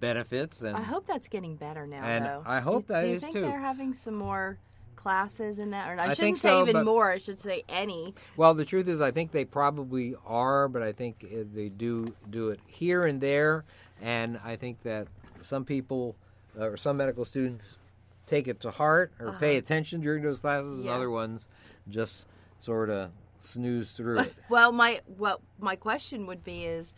[0.00, 0.62] benefits.
[0.62, 2.42] And I hope that's getting better now, And though.
[2.46, 3.42] I hope do, that do you is think too.
[3.42, 4.58] they're having some more
[4.96, 5.90] classes in that?
[5.90, 7.10] Or I, I shouldn't say so, even more.
[7.10, 8.14] I should say any.
[8.36, 12.14] Well, the truth is, I think they probably are, but I think uh, they do
[12.30, 13.64] do it here and there,
[14.00, 15.08] and I think that
[15.42, 16.16] some people
[16.58, 17.76] uh, or some medical students
[18.26, 20.96] take it to heart or pay attention during those classes, and Uh-huh.
[20.96, 21.46] Other ones
[21.88, 22.26] just
[22.60, 23.10] sort of
[23.40, 24.34] snooze through it.
[24.48, 26.94] Well, my well, my question would be is,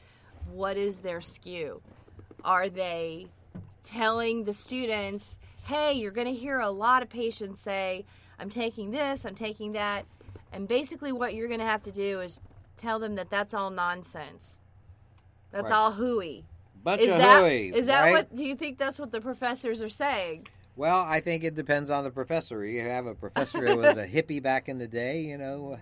[0.53, 1.83] what is their skew?
[2.45, 3.27] Are they
[3.83, 8.05] telling the students, "Hey, you're going to hear a lot of patients say,
[8.39, 10.05] I'm taking this, I'm taking that,"
[10.53, 12.41] and basically what you're going to have to do is
[12.77, 14.59] tell them that that's all nonsense.
[15.51, 15.73] That's Right.
[15.77, 16.45] all hooey.
[16.85, 18.13] Bunch Is of that hooey, is that right?
[18.13, 18.37] what?
[18.37, 20.47] Do you think that's what the professors are saying?
[20.77, 22.65] Well, I think it depends on the professor.
[22.65, 25.79] You have a professor who was a hippie back in the day, you know,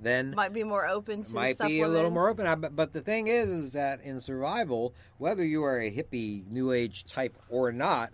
[0.00, 2.46] then Might be more open to might be a little more open.
[2.46, 6.46] I- But but the thing is, is that in survival, whether you are a hippie,
[6.50, 8.10] new age type or not,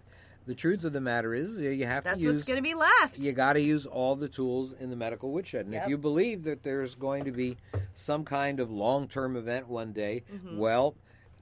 [0.47, 2.33] the truth of the matter is you have That's to use.
[2.33, 3.19] That's what's going to be left.
[3.19, 5.85] You got to use all the tools in the medical woodshed, and Yep.
[5.85, 7.57] if you believe that there's going to be
[7.95, 10.59] some kind of long-term event one day, Mm-hmm.
[10.59, 10.97] well.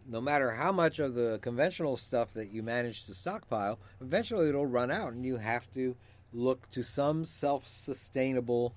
[0.07, 4.67] No matter how much of the conventional stuff that you manage to stockpile, eventually it'll
[4.67, 5.97] run out, and you have to
[6.33, 8.75] look to some self-sustainable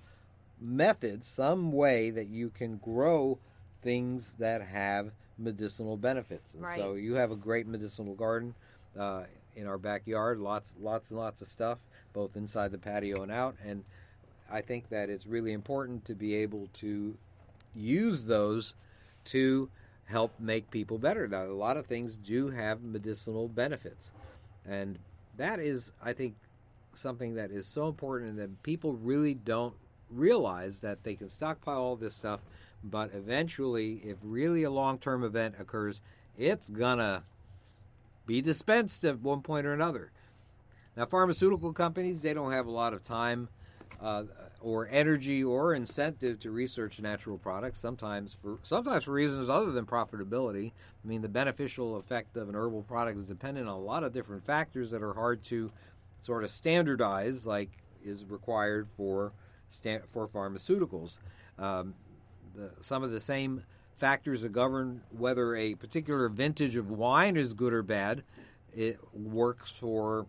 [0.60, 3.40] method, some way that you can grow
[3.82, 6.54] things that have medicinal benefits.
[6.54, 6.80] And Right.
[6.80, 8.56] So you have a great medicinal garden
[8.98, 9.24] uh,
[9.56, 11.80] in our backyard, lots, lots and lots of stuff,
[12.14, 13.56] both inside the patio and out.
[13.66, 13.84] And
[14.50, 17.18] I think that it's really important to be able to
[17.74, 18.74] use those
[19.26, 19.70] to
[20.06, 21.28] help make people better.
[21.28, 24.12] Now, a lot of things do have medicinal benefits,
[24.66, 24.98] and
[25.38, 26.36] that is, I think,
[26.94, 29.74] something that is so important and that people really don't
[30.10, 32.42] realize that they can stockpile all this stuff,
[32.84, 36.02] but eventually, if really a long term event occurs,
[36.38, 37.24] it's gonna
[38.26, 40.12] be dispensed at one point or another.
[40.96, 43.50] Now, pharmaceutical companies, they don't have a lot of time
[44.02, 44.24] uh,
[44.62, 47.80] or energy or incentive to research natural products.
[47.80, 50.72] Sometimes for sometimes for reasons other than profitability.
[51.04, 54.14] I mean, the beneficial effect of an herbal product is dependent on a lot of
[54.14, 55.72] different factors that are hard to
[56.22, 57.70] sort of standardize, like
[58.04, 59.34] is required for
[60.12, 61.18] for pharmaceuticals.
[61.58, 61.94] Um,
[62.56, 63.64] the, some of the same
[63.98, 68.24] factors that govern whether a particular vintage of wine is good or bad.
[68.76, 70.26] It works for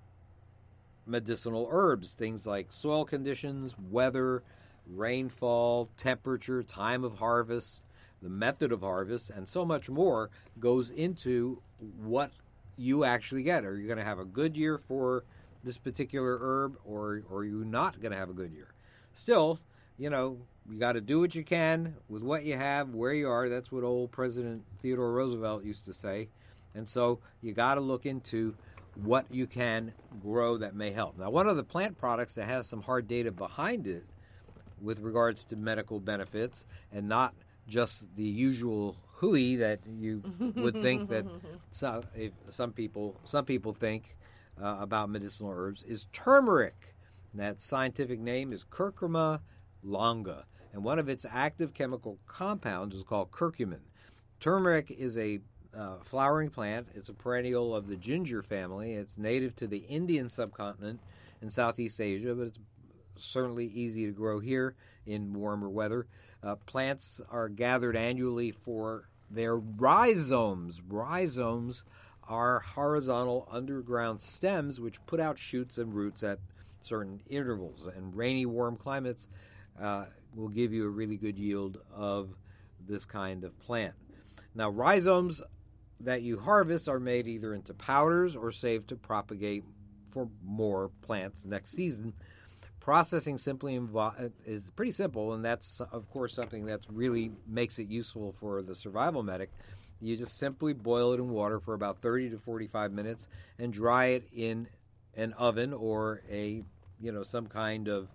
[1.07, 4.43] medicinal herbs, things like soil conditions, weather,
[4.87, 7.83] rainfall, temperature, time of harvest,
[8.23, 11.61] the method of harvest, and so much more goes into
[11.99, 12.31] what
[12.77, 13.65] you actually get.
[13.65, 15.25] Are you going to have a good year for
[15.65, 18.69] this particular herb, or, or are you not going to have a good year?
[19.13, 19.61] Still,
[19.99, 20.39] you know,
[20.71, 23.49] you got to do what you can with what you have, where you are.
[23.49, 26.29] That's what old President Theodore Roosevelt used to say.
[26.75, 28.55] And so you got to look into
[29.03, 31.19] what you can grow that may help.
[31.19, 34.05] Now, one of the plant products that has some hard data behind it
[34.81, 37.35] with regards to medical benefits and not
[37.69, 40.23] just the usual hooey that you
[40.57, 41.27] would think that
[41.71, 44.17] some, if some people some people think
[44.63, 46.95] uh, about medicinal herbs is turmeric.
[47.33, 49.41] And that scientific name is Curcuma
[49.83, 53.81] longa, and one of its active chemical compounds is called curcumin.
[54.41, 55.41] Turmeric is a
[55.77, 56.89] uh, flowering plant.
[56.95, 58.95] It's a perennial of the ginger family.
[58.95, 61.01] It's native to the Indian subcontinent
[61.43, 62.59] in Southeast Asia, but it's
[63.17, 64.75] certainly easy to grow here
[65.07, 66.07] in warmer weather.
[66.43, 70.81] Uh, plants are gathered annually for their rhizomes.
[70.89, 71.85] Rhizomes
[72.29, 76.39] are horizontal underground stems which put out shoots and roots at
[76.83, 77.87] certain intervals.
[77.97, 79.29] And rainy, warm climates
[79.81, 82.31] uh, will give you a really good yield of
[82.87, 83.95] this kind of plant.
[84.55, 85.43] Now, rhizomes
[86.01, 89.65] that you harvest are made either into powders or saved to propagate
[90.11, 92.13] for more plants next season.
[92.81, 97.89] Processing simply invo- is pretty simple, and that's, of course, something that really makes it
[97.89, 99.51] useful for the survival medic.
[100.01, 103.29] You just simply boil it in water for about 30 to 45 minutes
[103.59, 104.69] and dry it in
[105.17, 106.63] an oven or a,
[107.01, 108.09] you know, some kind of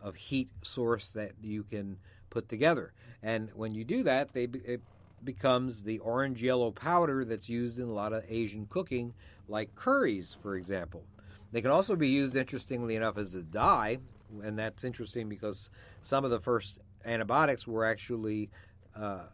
[0.00, 1.96] of heat source that you can
[2.30, 2.92] put together.
[3.22, 4.82] And when you do that, they it
[5.24, 9.14] becomes the orange yellow powder that's used in a lot of Asian cooking,
[9.48, 11.04] like curries, for example.
[11.52, 13.98] They can also be used, interestingly enough, as a dye,
[14.42, 15.70] and that's interesting because
[16.02, 18.50] some of the first antibiotics were actually
[18.96, 19.26] uh,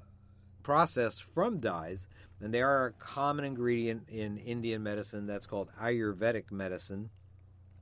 [0.62, 2.08] processed from dyes,
[2.40, 7.10] and they are a common ingredient in Indian medicine that's called Ayurvedic medicine.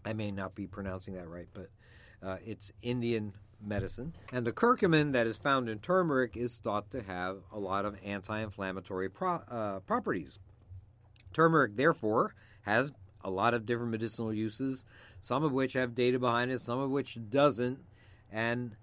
[0.04, 1.70] I may not be pronouncing that right, but
[2.22, 4.14] uh, it's Indian medicine.
[4.32, 7.96] And the curcumin that is found in turmeric is thought to have a lot of
[8.04, 10.38] anti inflammatory pro- uh, properties.
[11.32, 12.92] Turmeric, therefore, has
[13.24, 14.84] a lot of different medicinal uses,
[15.20, 17.78] some of which have data behind it, some of which doesn't.
[18.32, 18.76] And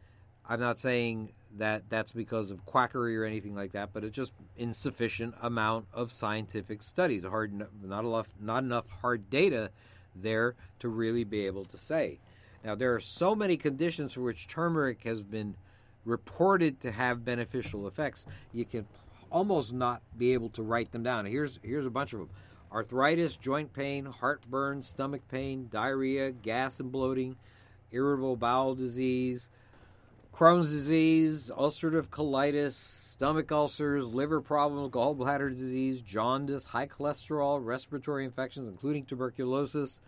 [0.47, 4.33] I'm not saying that that's because of quackery or anything like that, but it's just
[4.57, 7.23] insufficient amount of scientific studies.
[7.23, 9.71] Hard, not enough, not enough hard data
[10.15, 12.19] there to really be able to say.
[12.65, 15.55] Now, there are so many conditions for which turmeric has been
[16.03, 18.25] reported to have beneficial effects.
[18.53, 18.87] You can
[19.29, 21.27] almost not be able to write them down.
[21.27, 22.29] Here's here's a bunch of them:
[22.71, 27.35] arthritis, joint pain, heartburn, stomach pain, diarrhea, gas and bloating,
[27.91, 29.51] irritable bowel disease,
[30.33, 38.67] Crohn's disease, ulcerative colitis, stomach ulcers, liver problems, gallbladder disease, jaundice, high cholesterol, respiratory infections,
[38.67, 39.99] including tuberculosis,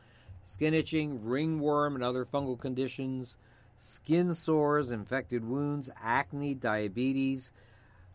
[0.48, 3.36] skin itching, ringworm, and other fungal conditions,
[3.78, 7.52] skin sores, infected wounds, acne, diabetes,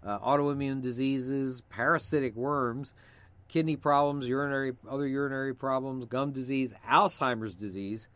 [0.05, 2.95] uh, autoimmune diseases, parasitic worms,
[3.49, 8.09] kidney problems, urinary other urinary problems, gum disease, Alzheimer's disease,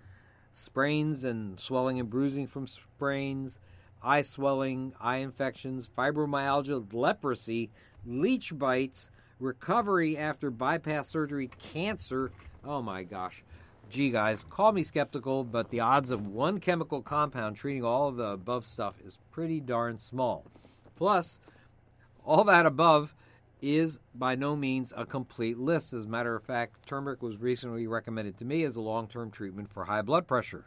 [0.51, 3.59] sprains and swelling and bruising from sprains,
[4.03, 7.71] eye swelling, eye infections, fibromyalgia, leprosy,
[8.07, 12.33] leech bites, recovery after bypass surgery, cancer.
[12.65, 13.43] Oh my gosh.
[13.89, 18.17] Gee, guys, call me skeptical, but the odds of one chemical compound treating all of
[18.17, 20.45] the above stuff is pretty darn small.
[20.97, 21.39] Plus,
[22.25, 23.15] all that above
[23.63, 25.93] is by no means a complete list.
[25.93, 29.31] As a matter of fact, turmeric was recently recommended to me as a long term
[29.31, 30.67] treatment for high blood pressure.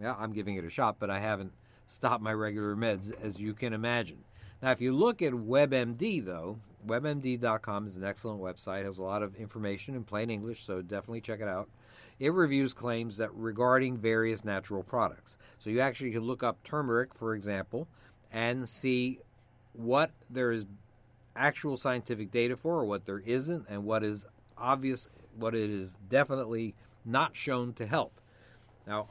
[0.00, 1.52] Yeah, I'm giving it a shot, but I haven't
[1.88, 4.18] stopped my regular meds, as you can imagine.
[4.62, 9.22] Now, if you look at WebMD, though, WebMD.com is an excellent website, has a lot
[9.22, 11.68] of information in plain English, so definitely check it out.
[12.22, 15.36] It reviews claims that regarding various natural products.
[15.58, 17.88] So you actually can look up turmeric, for example,
[18.30, 19.18] and see
[19.72, 20.64] what there is
[21.34, 24.24] actual scientific data for, or what there isn't, and what is
[24.56, 28.20] obvious, what it is definitely not shown to help.
[28.86, 29.08] Now,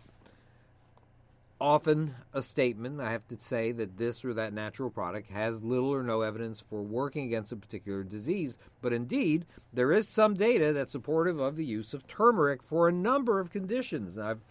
[1.61, 5.93] often a statement, I have to say, that this or that natural product has little
[5.93, 10.73] or no evidence for working against a particular disease, but indeed, there is some data
[10.73, 14.17] that's supportive of the use of turmeric for a number of conditions.
[14.17, 14.41] I've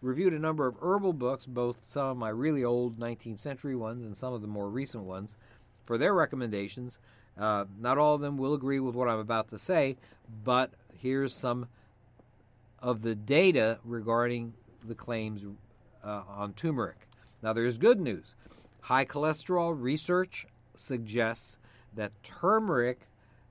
[0.00, 4.04] reviewed a number of herbal books, both some of my really old 19th century ones
[4.04, 5.36] and some of the more recent ones,
[5.84, 7.00] for their recommendations.
[7.36, 9.96] Uh, not all of them will agree with what I'm about to say,
[10.44, 11.66] but here's some
[12.78, 14.54] of the data regarding
[14.86, 15.44] the claims
[16.04, 17.08] uh, on turmeric.
[17.42, 18.34] Now, there's good news.
[18.82, 21.58] High cholesterol research suggests
[21.94, 23.06] that turmeric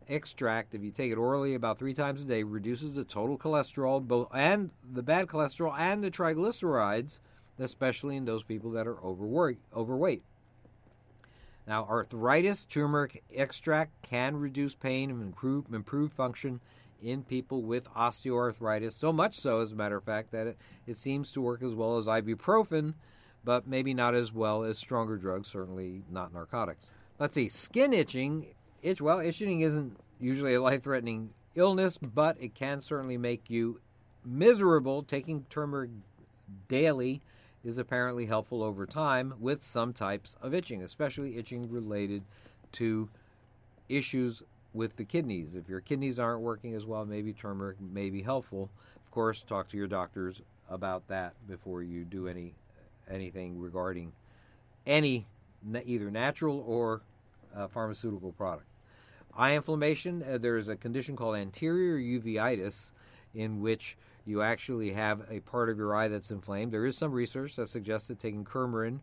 [0.08, 4.06] extract, if you take it orally about three times a day, reduces the total cholesterol,
[4.06, 7.20] both and the bad cholesterol and the triglycerides,
[7.60, 10.24] especially in those people that are overweight.
[11.68, 16.60] Now, arthritis, turmeric extract can reduce pain and improve, improve function
[17.02, 18.94] in people with osteoarthritis.
[18.94, 20.58] So much so, as a matter of fact, that it,
[20.88, 22.94] it seems to work as well as ibuprofen,
[23.44, 26.90] but maybe not as well as stronger drugs, certainly not narcotics.
[27.20, 28.48] Let's see, skin itching.
[28.82, 33.80] Itch, well, itching isn't usually a life threatening illness, but it can certainly make you
[34.26, 35.04] miserable.
[35.04, 35.92] Taking turmeric
[36.68, 37.22] daily
[37.64, 42.24] is apparently helpful over time with some types of itching, especially itching related
[42.74, 43.10] to
[43.90, 45.56] issues with the kidneys.
[45.56, 48.70] If your kidneys aren't working as well, maybe turmeric may be helpful.
[48.96, 52.54] Of course, talk to your doctors about that before you do any
[53.10, 54.12] anything regarding
[54.86, 55.26] any
[55.86, 57.02] either natural or
[57.56, 58.68] uh, pharmaceutical product.
[59.36, 62.92] Eye inflammation, uh, there is a condition called anterior uveitis
[63.34, 66.72] in which you actually have a part of your eye that's inflamed.
[66.72, 69.00] There is some research that suggests that taking coumarin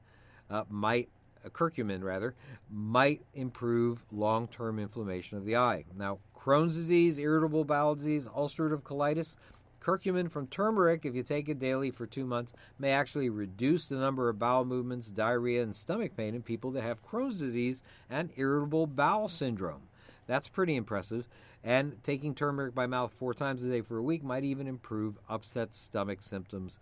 [0.51, 1.09] uh, might
[1.51, 2.35] curcumin rather,
[2.71, 5.85] might improve long-term inflammation of the eye.
[5.97, 9.37] Now, Crohn's disease, irritable bowel disease, ulcerative colitis,
[9.81, 13.97] curcumin from turmeric, if you take it daily for two months, may actually reduce the
[13.97, 18.31] number of bowel movements, diarrhea, and stomach pain in people that have Crohn's disease and
[18.37, 19.83] irritable bowel syndrome.
[20.27, 21.29] That's pretty impressive.
[21.63, 25.19] And taking turmeric by mouth four times a day for a week might even improve
[25.29, 26.79] upset stomach symptoms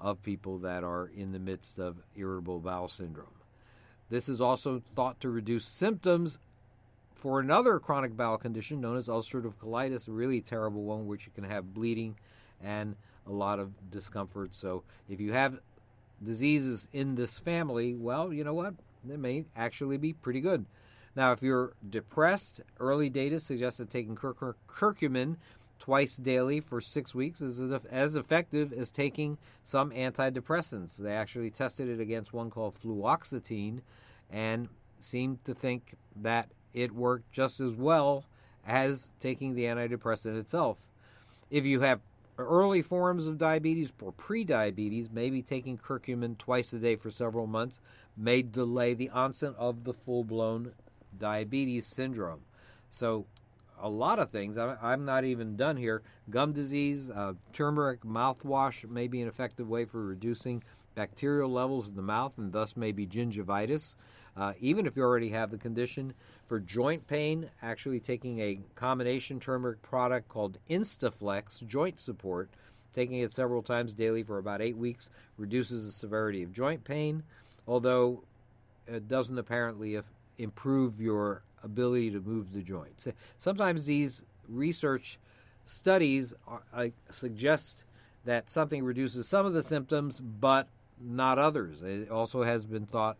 [0.00, 3.37] of people that are in the midst of irritable bowel syndrome.
[4.10, 6.38] This is also thought to reduce symptoms
[7.14, 11.32] for another chronic bowel condition known as ulcerative colitis, a really terrible one, which you
[11.34, 12.16] can have bleeding
[12.62, 12.96] and
[13.26, 14.54] a lot of discomfort.
[14.54, 15.60] So, if you have
[16.24, 18.74] diseases in this family, well, you know what?
[19.08, 20.64] It may actually be pretty good.
[21.14, 25.36] Now, if you're depressed, early data suggests that taking cur- curcumin
[25.78, 27.60] twice daily for six weeks is
[27.90, 30.96] as effective as taking some antidepressants.
[30.96, 33.80] They actually tested it against one called fluoxetine
[34.30, 34.68] and
[35.00, 38.24] seemed to think that it worked just as well
[38.66, 40.78] as taking the antidepressant itself.
[41.50, 42.00] If you have
[42.36, 47.80] early forms of diabetes or pre-diabetes, maybe taking curcumin twice a day for several months
[48.16, 50.72] may delay the onset of the full-blown
[51.18, 52.40] diabetes syndrome.
[52.90, 53.26] So
[53.80, 54.58] a lot of things.
[54.58, 56.02] I, am not even done here.
[56.30, 60.62] Gum disease, uh, turmeric mouthwash may be an effective way for reducing
[60.94, 63.94] bacterial levels in the mouth and thus maybe gingivitis.
[64.36, 66.14] Uh, even if you already have the condition,
[66.46, 72.48] for joint pain, actually taking a combination turmeric product called Instaflex joint support,
[72.94, 77.22] taking it several times daily for about eight weeks, reduces the severity of joint pain,
[77.66, 78.22] although
[78.86, 80.00] it doesn't apparently
[80.38, 83.08] improve your ability to move the joints.
[83.38, 85.18] Sometimes these research
[85.64, 87.84] studies are, uh, suggest
[88.24, 90.68] that something reduces some of the symptoms, but
[91.00, 91.82] not others.
[91.82, 93.16] It also has been thought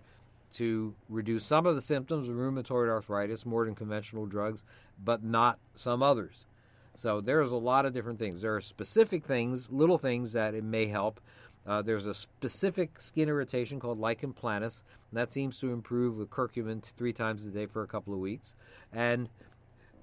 [0.55, 4.65] to reduce some of the symptoms of rheumatoid arthritis more than conventional drugs,
[5.05, 6.47] but not some others.
[6.95, 8.41] So there's a lot of different things.
[8.41, 11.21] There are specific things, little things that it may help.
[11.67, 14.83] Uh, there's a specific skin irritation called lichen planus.
[15.13, 18.55] that seems to improve with curcumin three times a day for a couple of weeks.
[18.93, 19.29] And,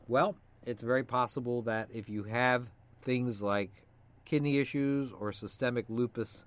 [0.07, 0.35] well,
[0.65, 2.67] it's very possible that if you have
[3.01, 3.71] things like
[4.25, 6.45] kidney issues or systemic lupus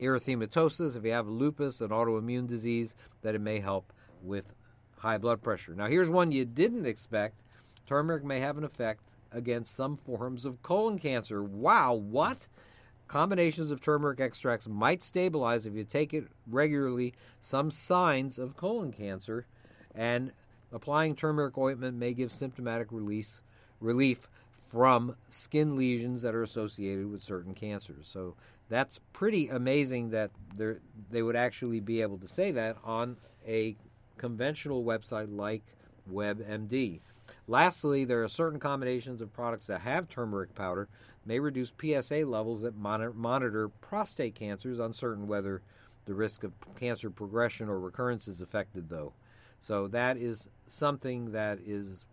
[0.00, 3.92] erythematosus, if you have lupus, an autoimmune disease, that it may help
[4.22, 4.44] with
[4.96, 5.74] high blood pressure.
[5.74, 7.42] Now, here's one you didn't expect
[7.86, 11.42] turmeric may have an effect against some forms of colon cancer.
[11.42, 12.46] Wow, what?
[13.08, 18.92] Combinations of turmeric extracts might stabilize, if you take it regularly, some signs of colon
[18.92, 19.46] cancer,
[19.94, 20.30] and
[20.72, 23.40] applying turmeric ointment may give symptomatic release,
[23.80, 24.28] relief
[24.68, 28.06] from skin lesions that are associated with certain cancers.
[28.06, 28.34] So
[28.68, 30.30] that's pretty amazing that
[31.10, 33.74] they would actually be able to say that on a
[34.18, 35.62] conventional website like
[36.12, 37.00] WebMD.
[37.50, 40.86] Lastly, there are certain combinations of products that have turmeric powder
[41.24, 45.62] may reduce PSA levels that monitor, prostate cancers, uncertain whether
[46.04, 49.14] the risk of cancer progression or recurrence is affected, though.
[49.60, 52.04] So that is something that is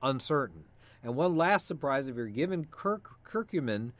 [0.00, 0.64] uncertain.
[1.02, 3.90] And one last surprise if you're given curcumin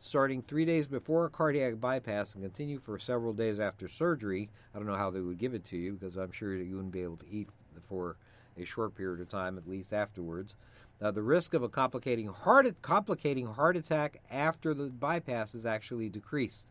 [0.00, 4.78] starting three days before a cardiac bypass and continue for several days after surgery, I
[4.78, 6.92] don't know how they would give it to you because I'm sure that you wouldn't
[6.92, 7.48] be able to eat
[7.88, 8.16] for
[8.60, 10.56] a short period of time, at least afterwards.
[11.00, 16.08] Now, the risk of a complicating heart complicating heart attack after the bypass is actually
[16.08, 16.66] decreased.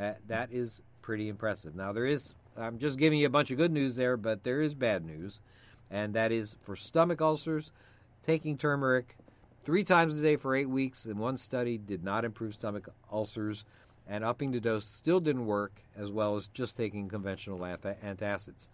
[0.00, 1.74] Uh, that is pretty impressive.
[1.74, 4.60] Now, there is I'm just giving you a bunch of good news there, but there
[4.60, 5.40] is bad news,
[5.90, 7.70] and that is for stomach ulcers,
[8.24, 9.16] taking turmeric
[9.64, 13.64] three times a day for eight weeks in one study did not improve stomach ulcers,
[14.08, 18.68] and upping the dose still didn't work, as well as just taking conventional antacids.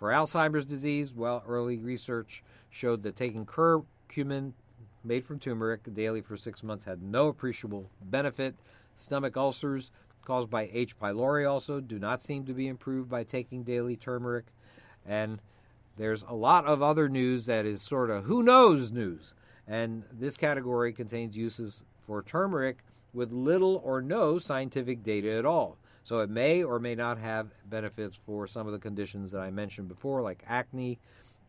[0.00, 4.54] For Alzheimer's disease, well, early research showed that taking curcumin
[5.04, 8.54] made from turmeric daily for six months had no appreciable benefit.
[8.96, 9.90] Stomach ulcers
[10.24, 10.98] caused by H.
[10.98, 14.46] pylori also do not seem to be improved by taking daily turmeric.
[15.04, 15.38] And
[15.98, 19.34] there's a lot of other news that is sort of who knows news.
[19.68, 22.78] And this category contains uses for turmeric
[23.12, 25.76] with little or no scientific data at all.
[26.04, 29.50] So it may or may not have benefits for some of the conditions that I
[29.50, 30.98] mentioned before, like acne,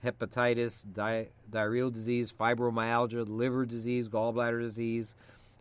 [0.03, 5.15] hepatitis, di- diarrheal disease, fibromyalgia, liver disease, gallbladder disease,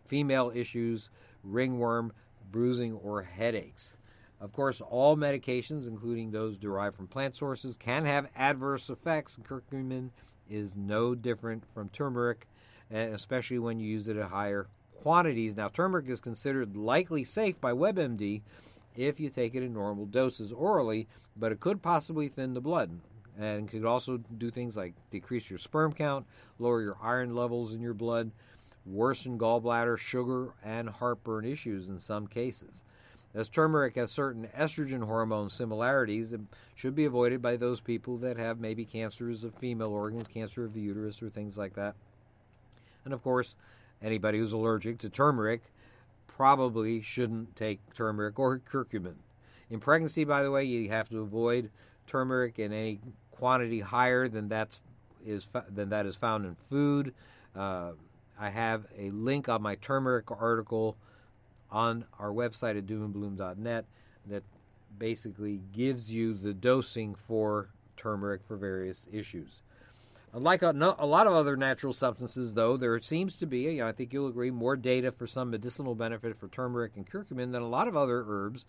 [0.07, 1.11] female issues,
[1.45, 2.13] ringworm,
[2.51, 3.97] bruising, or headaches.
[4.41, 9.39] Of course, all medications, including those derived from plant sources, can have adverse effects.
[9.43, 10.11] Curcumin
[10.49, 12.47] is no different from turmeric,
[12.91, 14.67] eh, especially when you use it at higher
[15.01, 15.57] quantities.
[15.57, 18.41] Now, turmeric is considered likely safe by WebMD
[18.97, 22.91] if you take it in normal doses orally, but it could possibly thin the blood
[23.39, 26.27] and could also do things like decrease your sperm count,
[26.59, 28.31] lower your iron levels in your blood,
[28.85, 32.83] worsen gallbladder, sugar, and heartburn issues in some cases.
[33.33, 36.41] As turmeric has certain estrogen hormone similarities, it
[36.75, 40.75] should be avoided by those people that have maybe cancers of female organs, cancer of
[40.75, 41.95] the uterus, or things like that.
[43.05, 43.55] And of course,
[44.03, 45.63] anybody who's allergic to turmeric
[46.41, 49.17] probably shouldn't take turmeric or curcumin.
[49.69, 51.71] In pregnancy, by the way, you have to avoid
[52.07, 52.99] turmeric in any
[53.31, 54.81] quantity higher than that's
[55.27, 57.13] is than that is found in food.
[57.55, 57.91] Uh,
[58.39, 60.97] I have a link on my turmeric article
[61.71, 63.85] on our website at doomandbloom.net
[64.29, 64.43] that
[64.99, 67.69] basically gives you the dosing for
[67.99, 69.61] turmeric for various issues.
[70.33, 73.89] Unlike a, a, lot of other natural substances, though, there seems to be, you know,
[73.89, 77.63] I think you'll agree, more data for some medicinal benefit for turmeric and curcumin than
[77.63, 78.65] a lot of other herbs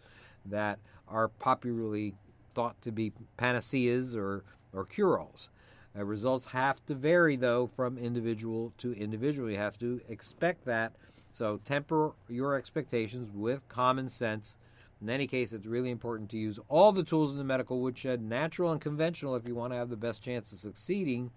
[0.46, 2.16] that are popularly
[2.56, 4.44] thought to be panaceas or,
[4.74, 5.50] or cure alls.
[5.96, 9.50] Uh, results have to vary, though, from individual to individual.
[9.50, 10.94] You have to expect that.
[11.34, 14.58] So temper your expectations with common sense.
[15.02, 18.22] In any case, it's really important to use all the tools in the medical woodshed,
[18.22, 21.32] natural and conventional, if you want to have the best chance of succeeding,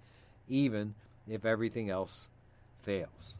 [0.48, 0.94] even
[1.28, 2.28] if everything else
[2.82, 3.36] fails.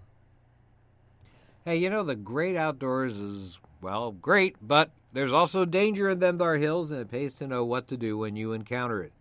[1.64, 6.38] Hey, you know, the great outdoors is, well, great, but there's also danger in them
[6.38, 9.12] thar hills, and it pays to know what to do when you encounter it.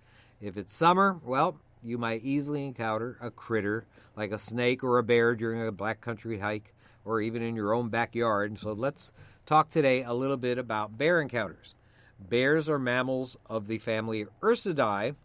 [0.41, 5.03] If it's summer, well, you might easily encounter a critter like a snake or a
[5.03, 6.73] bear during a black country hike
[7.05, 8.57] or even in your own backyard.
[8.59, 9.11] So let's
[9.45, 11.75] talk today a little bit about bear encounters.
[12.19, 15.15] Bears are mammals of the family Ursidae,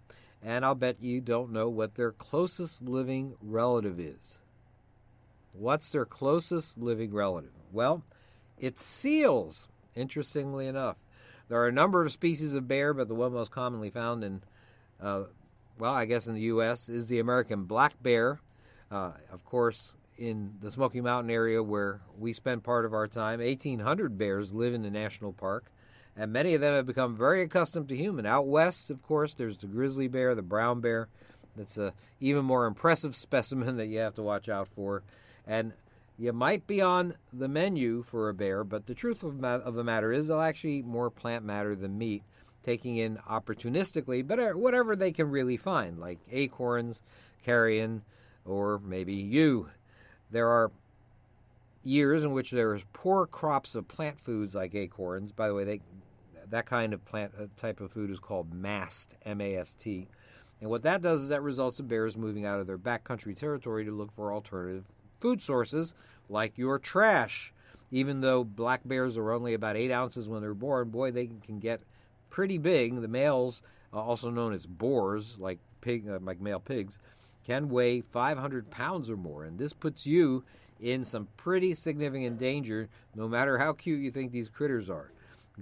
[0.43, 4.39] and I'll bet you don't know what their closest living relative is.
[5.53, 7.51] What's their closest living relative?
[7.73, 8.03] Well,
[8.59, 10.97] it's seals, interestingly enough.
[11.49, 14.43] There are a number of species of bear, but the one most commonly found in
[15.01, 15.25] uh,
[15.79, 18.41] well, I guess in the U.S., is the American black bear.
[18.91, 23.39] Uh, of course, in the Smoky Mountain area where we spend part of our time,
[23.39, 25.71] 1,800 bears live in the national park,
[26.19, 28.27] and many of them have become very accustomed to human.
[28.27, 31.09] Out west, of course, there's the grizzly bear, the brown bear.
[31.57, 35.05] That's a even more impressive specimen that you have to watch out for.
[35.47, 35.73] And
[36.19, 40.13] you might be on the menu for a bear, but the truth of, the matter
[40.13, 42.25] is they'll actually eat more plant matter than meat
[42.65, 47.01] taking in opportunistically, but uh, whatever they can really find, like acorns,
[47.45, 48.03] carrion,
[48.45, 49.71] or maybe you.
[50.31, 50.73] There are
[51.83, 55.33] years in which there is poor crops of plant foods like acorns.
[55.33, 55.81] By the way, they,
[56.51, 60.09] that kind of plant uh, type of food is called mast, M-A-S-T.
[60.61, 63.85] And what that does is that results in bears moving out of their backcountry territory
[63.85, 64.87] to look for alternative
[65.21, 65.95] food sources
[66.29, 67.53] like your trash.
[67.91, 71.59] Even though black bears are only about eight ounces when they're born, boy, they can
[71.59, 71.81] get
[72.29, 73.01] pretty big.
[73.01, 76.99] The males, uh, also known as boars, like pig, uh, like male pigs,
[77.47, 80.45] can weigh 500 pounds or more, and this puts you
[80.81, 85.11] in some pretty significant danger, no matter how cute you think these critters are.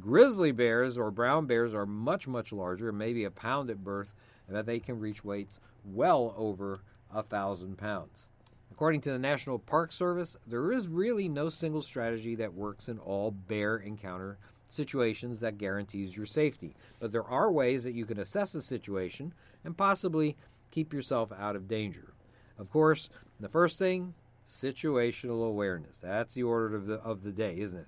[0.01, 4.13] Grizzly bears or brown bears are much, much larger, maybe a pound at birth,
[4.47, 6.81] and that they can reach weights well over
[7.13, 8.27] a thousand pounds.
[8.71, 12.99] According to the National Park Service, there is really no single strategy that works in
[12.99, 14.37] all bear encounter
[14.69, 16.75] situations that guarantees your safety.
[16.99, 19.33] But there are ways that you can assess a situation
[19.65, 20.37] and possibly
[20.71, 22.13] keep yourself out of danger.
[22.59, 23.09] Of course,
[23.41, 24.15] the first thing,
[24.49, 25.99] situational awareness.
[25.99, 27.87] That's the order of the of the day, isn't it?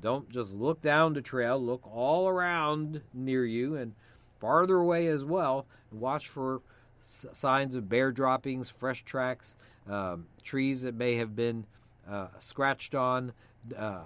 [0.00, 3.94] Don't just look down the trail, look all around near you and
[4.40, 5.66] farther away as well.
[5.90, 6.60] And watch for
[7.00, 9.56] signs of bear droppings, fresh tracks,
[9.88, 11.64] um, trees that may have been
[12.08, 13.32] uh, scratched on,
[13.76, 14.02] uh,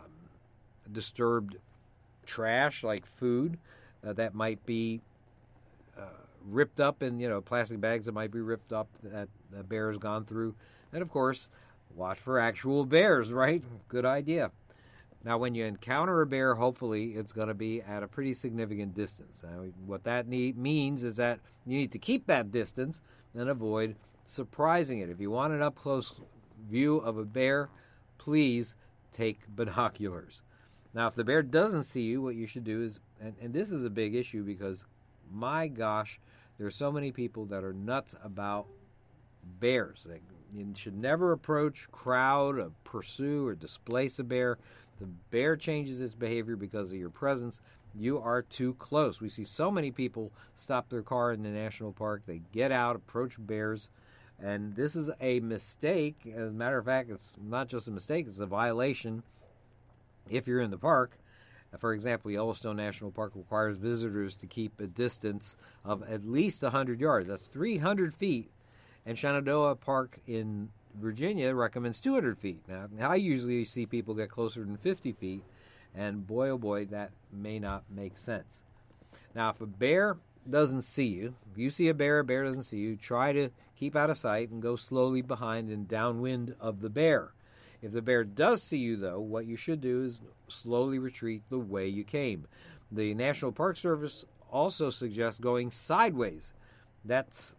[0.92, 1.56] disturbed
[2.26, 3.58] trash like food
[4.06, 5.00] uh, that might be
[5.98, 6.04] uh,
[6.48, 9.90] ripped up in you know plastic bags that might be ripped up that the bear
[9.90, 10.54] has gone through,
[10.92, 11.48] and of course,
[11.94, 13.32] watch for actual bears.
[13.42, 13.62] Right?
[13.88, 14.50] Good idea.
[15.24, 18.94] Now, when you encounter a bear, hopefully it's going to be at a pretty significant
[18.94, 19.42] distance.
[19.44, 23.02] Now, what that need, means is that you need to keep that distance
[23.34, 23.94] and avoid
[24.26, 25.10] surprising it.
[25.10, 26.12] If you want an up close
[26.68, 27.68] view of a bear,
[28.18, 28.74] please
[29.12, 30.42] take binoculars.
[30.94, 33.70] Now, if the bear doesn't see you, what you should do is, and, and this
[33.70, 34.84] is a big issue because,
[35.30, 36.18] my gosh,
[36.58, 38.66] there are so many people that are nuts about
[39.60, 40.04] bears.
[40.06, 40.20] They,
[40.54, 44.58] you should never approach, crowd, or pursue, or displace a bear.
[45.02, 47.60] The bear changes its behavior because of your presence.
[47.92, 49.20] You are too close.
[49.20, 52.22] We see so many people stop their car in the national park.
[52.24, 53.88] They get out, approach bears,
[54.40, 56.32] and this is a mistake.
[56.32, 59.24] As a matter of fact, it's not just a mistake, it's a violation
[60.30, 61.18] if you're in the park.
[61.80, 67.00] For example, Yellowstone National Park requires visitors to keep a distance of at least 100
[67.00, 67.26] yards.
[67.26, 68.52] That's 300 feet.
[69.04, 70.68] And Shenandoah Park in
[71.00, 72.60] Virginia recommends 200 feet.
[72.68, 75.42] Now, I usually see people get closer than 50 feet,
[75.94, 78.60] and boy, oh boy, that may not make sense.
[79.34, 80.16] Now, if a bear
[80.48, 83.50] doesn't see you, if you see a bear, a bear doesn't see you, try to
[83.76, 87.32] keep out of sight and go slowly behind and downwind of the bear.
[87.80, 91.58] If the bear does see you, though, what you should do is slowly retreat the
[91.58, 92.46] way you came.
[92.92, 96.52] The National Park Service also suggests going sideways.
[97.04, 97.56] That's,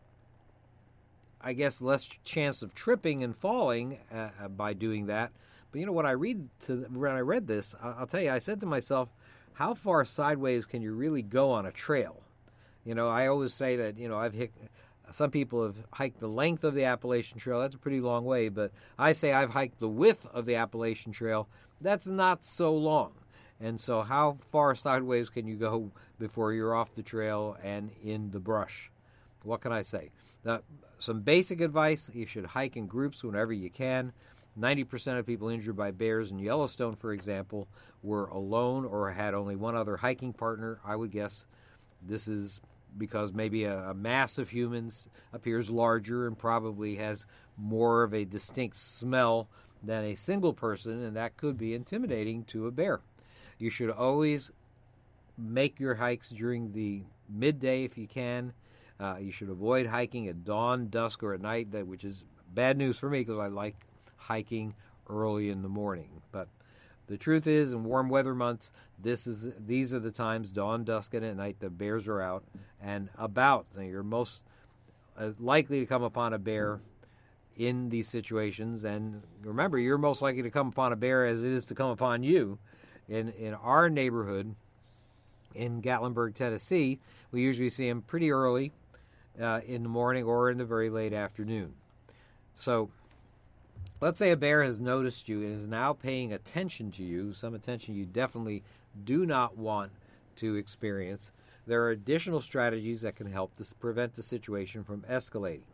[1.44, 5.32] I guess, less chance of tripping and falling uh, by doing that.
[5.72, 8.40] But you know what I read to when I read this, I'll tell you, I
[8.40, 9.10] said to myself,
[9.54, 12.22] how far sideways can you really go on a trail?
[12.86, 14.52] You know, I always say that you know I've hit.
[15.12, 17.60] Some people have hiked the length of the Appalachian Trail.
[17.60, 21.12] That's a pretty long way, but I say I've hiked the width of the Appalachian
[21.12, 21.48] Trail.
[21.82, 23.12] That's not so long.
[23.60, 28.32] And so, how far sideways can you go before you're off the trail and in
[28.32, 28.90] the brush?
[29.44, 30.12] What can I say?
[30.44, 30.62] Now,
[31.04, 34.14] some basic advice you should hike in groups whenever you can.
[34.58, 37.68] 90% of people injured by bears in Yellowstone, for example,
[38.04, 40.80] were alone or had only one other hiking partner.
[40.86, 41.46] I would guess
[42.02, 42.62] this is
[42.98, 47.26] because maybe a, a, mass of humans appears larger and probably has
[47.58, 49.50] more of a distinct smell
[49.84, 53.02] than a single person, and that could be intimidating to a bear.
[53.58, 54.52] You should always
[55.38, 58.54] make your hikes during the midday if you can.
[59.04, 62.24] Uh, you should avoid hiking at dawn, dusk, or at night, which is
[62.54, 63.76] bad news for me because I like
[64.16, 64.74] hiking
[65.10, 66.08] early in the morning.
[66.32, 66.48] But
[67.08, 71.16] the truth is, in warm weather months, this is these are the times dawn, dusk,
[71.16, 72.46] and at night the bears are out
[72.82, 73.66] and about.
[73.78, 74.42] You're most
[75.20, 76.80] uh, likely to come upon a bear
[77.58, 81.52] in these situations, and remember, you're most likely to come upon a bear as it
[81.52, 82.58] is to come upon you.
[83.10, 84.56] In in our neighborhood,
[85.56, 87.02] in Gatlinburg, Tennessee,
[87.34, 88.72] we usually see them pretty early
[89.42, 91.74] uh, in the morning or in the very late afternoon.
[92.56, 92.90] So
[94.04, 97.56] Let's say a bear has noticed you and is now paying attention to you, some
[97.56, 98.62] attention you definitely
[99.06, 99.94] do not want
[100.36, 101.32] to experience.
[101.66, 105.72] There are additional strategies that can help to prevent the situation from escalating.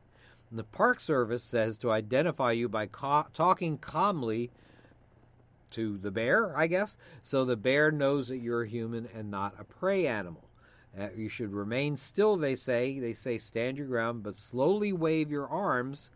[0.51, 4.51] And the Park Service says to identify you by talking calmly
[5.72, 9.55] to the bear, I guess, so the bear knows that you're a human and not
[9.60, 10.49] a prey animal.
[10.97, 12.99] Uh, you should remain still, they say.
[12.99, 16.09] They say stand your ground, but slowly wave your arms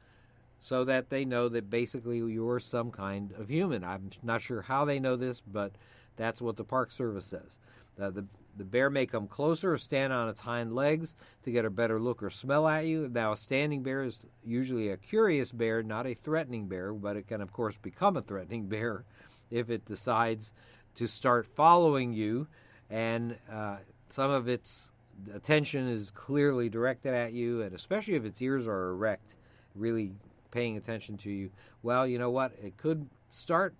[0.59, 3.83] so that they know that basically you're some kind of human.
[3.83, 5.73] I'm not sure how they know this, but
[6.15, 7.59] that's what the Park Service says.
[8.01, 8.25] Uh, the
[8.57, 11.99] the bear may come closer or stand on its hind legs to get a better
[11.99, 13.09] look or smell at you.
[13.11, 17.27] Now, a standing bear is usually a curious bear, not a threatening bear, but it
[17.27, 19.05] can, of course, become a threatening bear
[19.49, 20.53] if it decides
[20.95, 22.47] to start following you,
[22.89, 23.77] and uh,
[24.13, 24.91] some of its
[25.33, 29.33] attention is clearly directed at you, and especially if its ears are erect,
[29.73, 30.11] really
[30.51, 31.49] paying attention to you,
[31.81, 32.51] well, you know what?
[32.61, 33.73] It could start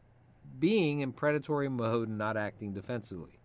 [0.60, 3.38] being in predatory mode and not acting defensively.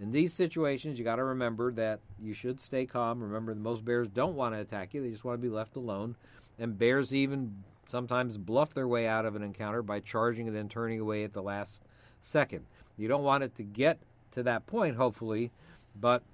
[0.00, 3.22] In these situations, you got to remember that you should stay calm.
[3.22, 6.16] Remember, most bears don't want to attack you; they just want to be left alone.
[6.58, 10.68] And bears even sometimes bluff their way out of an encounter by charging and then
[10.68, 11.84] turning away at the last
[12.20, 12.64] second.
[12.96, 14.00] You don't want it to get
[14.32, 15.52] to that point, hopefully,
[15.94, 16.24] but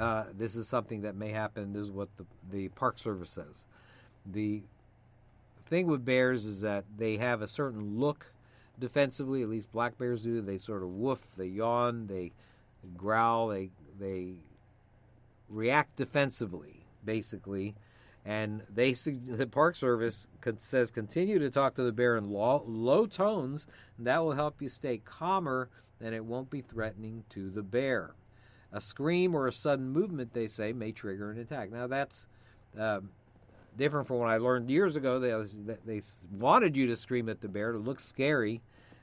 [0.00, 1.74] uh, this is something that may happen.
[1.74, 3.66] This is what the, the Park Service says.
[4.24, 4.62] The
[5.66, 8.32] thing with bears is that they have a certain look
[8.78, 9.42] defensively.
[9.42, 10.40] At least black bears do.
[10.40, 12.32] They sort of woof, they yawn, they
[12.96, 14.36] growl, they they
[15.50, 17.74] react defensively, basically.
[18.24, 20.26] And they the Park Service
[20.56, 23.66] says continue to talk to the bear in low, low tones.
[23.98, 25.68] That will help you stay calmer,
[26.00, 28.14] and it won't be threatening to the bear.
[28.72, 31.72] A scream or a sudden movement, they say, may trigger an attack.
[31.72, 32.26] Now that's
[32.78, 33.00] uh,
[33.76, 35.18] different from what I learned years ago.
[35.18, 35.32] They
[35.84, 36.02] they
[36.38, 38.60] wanted you to scream at the bear to look scary,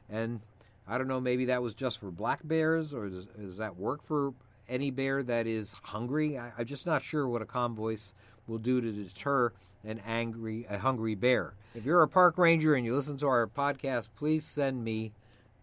[0.10, 0.40] and
[0.88, 1.20] I don't know.
[1.20, 4.34] Maybe that was just for black bears, or does, does that work for
[4.70, 6.38] any bear that is hungry?
[6.38, 8.14] I, I'm just not sure what a calm voice
[8.48, 9.52] will do to deter
[9.84, 11.54] an angry, a hungry bear.
[11.76, 15.12] If you're a park ranger and you listen to our podcast, please send me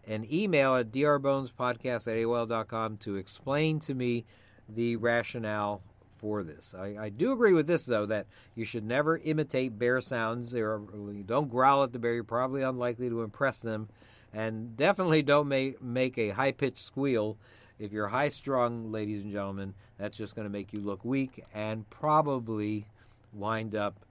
[0.07, 4.25] an email at drbonespodcast at to explain to me
[4.69, 5.81] the rationale
[6.17, 6.73] for this.
[6.77, 10.53] I, I, do agree with this, though, that you should never imitate bear sounds.
[10.53, 12.13] You don't growl at the bear.
[12.13, 13.89] You're probably unlikely to impress them.
[14.33, 17.37] And definitely don't make, make a high pitched squeal.
[17.79, 21.43] If you're high strung, ladies and gentlemen, that's just going to make you look weak
[21.53, 22.87] and probably
[23.33, 24.04] wind up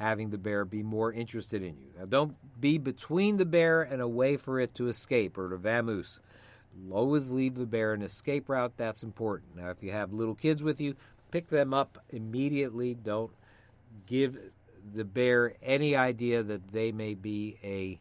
[0.00, 1.92] having the bear be more interested in you.
[1.98, 5.58] Now, don't be between the bear and a way for it to escape or to
[5.58, 6.20] vamoose.
[6.90, 8.72] always leave the bear an escape route.
[8.78, 9.56] That's important.
[9.56, 10.96] Now, if you have little kids with you,
[11.30, 12.94] pick them up immediately.
[12.94, 13.30] Don't
[14.06, 14.38] give
[14.94, 18.00] the bear any idea that they may be a,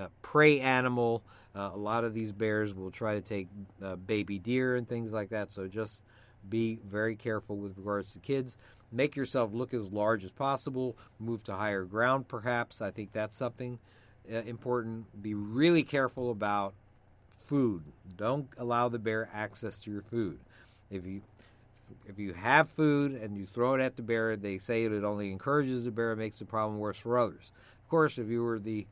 [0.00, 1.22] a prey animal.
[1.54, 3.46] Uh, a lot of these bears will try to take
[3.84, 5.52] uh, baby deer and things like that.
[5.52, 6.00] So just
[6.48, 8.56] be very careful with regards to kids.
[8.92, 10.96] Make yourself look as large as possible.
[11.18, 12.80] Move to higher ground, perhaps.
[12.80, 13.78] I think that's something
[14.30, 15.22] uh, important.
[15.22, 16.74] Be really careful about
[17.28, 17.82] food.
[18.16, 20.38] Don't allow the bear access to your food.
[20.90, 21.22] If you
[22.06, 25.32] if you have food and you throw it at the bear, they say it only
[25.32, 27.50] encourages the bear and makes the problem worse for others.
[27.82, 28.86] Of course, if you were the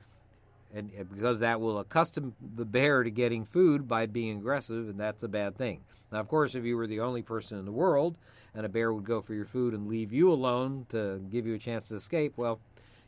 [0.74, 5.22] and because that will accustom the bear to getting food by being aggressive, and that's
[5.22, 5.80] a bad thing.
[6.12, 8.16] Now, of course, if you were the only person in the world
[8.58, 11.54] and a bear would go for your food and leave you alone to give you
[11.54, 12.58] a chance to escape, well,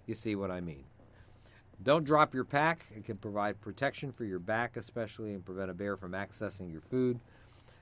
[0.07, 0.85] you see what I mean.
[1.83, 2.87] Don't drop your pack.
[2.97, 6.83] It can provide protection for your back, especially, and prevent a bear from accessing your
[6.83, 7.19] food.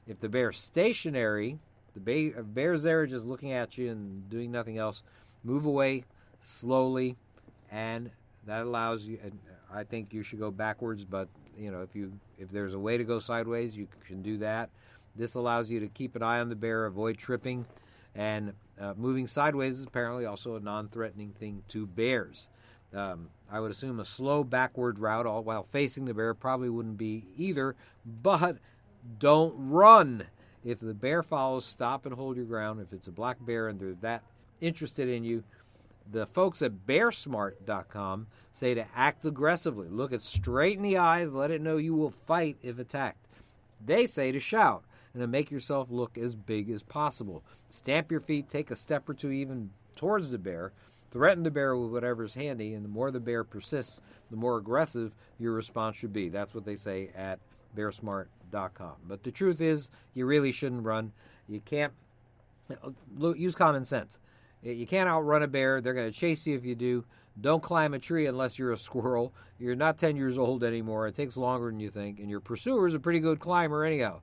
[0.07, 1.59] If the bear's stationary,
[1.95, 5.03] the bear's there just looking at you and doing nothing else,
[5.45, 6.05] move away
[6.41, 7.17] slowly,
[7.71, 8.11] and
[8.47, 9.19] that allows you.
[9.71, 12.97] I think you should go backwards, but you know if you if there's a way
[12.97, 14.71] to go sideways, you can do that.
[15.19, 17.67] This allows you to keep an eye on the bear, avoid tripping,
[18.15, 22.49] and uh, moving sideways is apparently also a non-threatening thing to bears.
[22.95, 26.97] Um, I would assume a slow backward route all while facing the bear probably wouldn't
[26.97, 27.75] be either,
[28.23, 28.59] but
[29.19, 30.25] don't run.
[30.65, 32.81] If the bear follows, stop and hold your ground.
[32.81, 34.23] If it's a black bear and they're that
[34.61, 35.43] interested in you,
[36.11, 39.89] the folks at bearsmart.com say to act aggressively.
[39.89, 43.27] Look it straight in the eyes, let it know you will fight if attacked.
[43.85, 44.85] They say to shout
[45.19, 47.43] and to make yourself look as big as possible.
[47.71, 50.73] Stamp your feet, take a step or two even towards the bear.
[51.11, 54.01] Threaten the bear with whatever's handy, and the more the bear persists,
[54.31, 56.29] the more aggressive your response should be.
[56.29, 57.41] That's what they say at
[57.77, 58.93] bearsmart.com.
[59.09, 61.11] But the truth is, you really shouldn't run.
[61.49, 61.93] You can't
[63.19, 64.19] use common sense.
[64.63, 65.81] You can't outrun a bear.
[65.81, 67.05] They're going to chase you if you do.
[67.41, 69.33] Don't climb a tree unless you're a squirrel.
[69.59, 71.09] You're not 10 years old anymore.
[71.09, 72.21] It takes longer than you think.
[72.21, 74.21] And your pursuer is a pretty good climber, anyhow.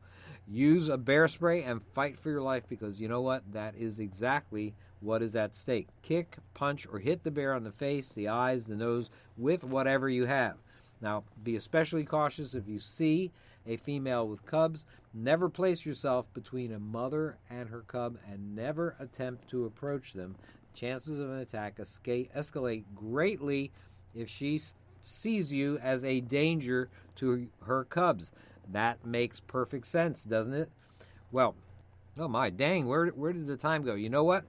[0.47, 3.43] Use a bear spray and fight for your life because you know what?
[3.51, 5.87] That is exactly what is at stake.
[6.03, 10.07] Kick, punch, or hit the bear on the face, the eyes, the nose with whatever
[10.09, 10.57] you have.
[11.01, 13.31] Now, be especially cautious if you see
[13.67, 14.85] a female with cubs.
[15.13, 20.35] Never place yourself between a mother and her cub and never attempt to approach them.
[20.73, 23.71] Chances of an attack escalate greatly
[24.13, 24.61] if she
[25.01, 28.31] sees you as a danger to her cubs.
[28.72, 30.70] That makes perfect sense, doesn't it?
[31.32, 31.55] Well,
[32.20, 33.95] oh my dang, where where did the time go?
[33.95, 34.45] You know what?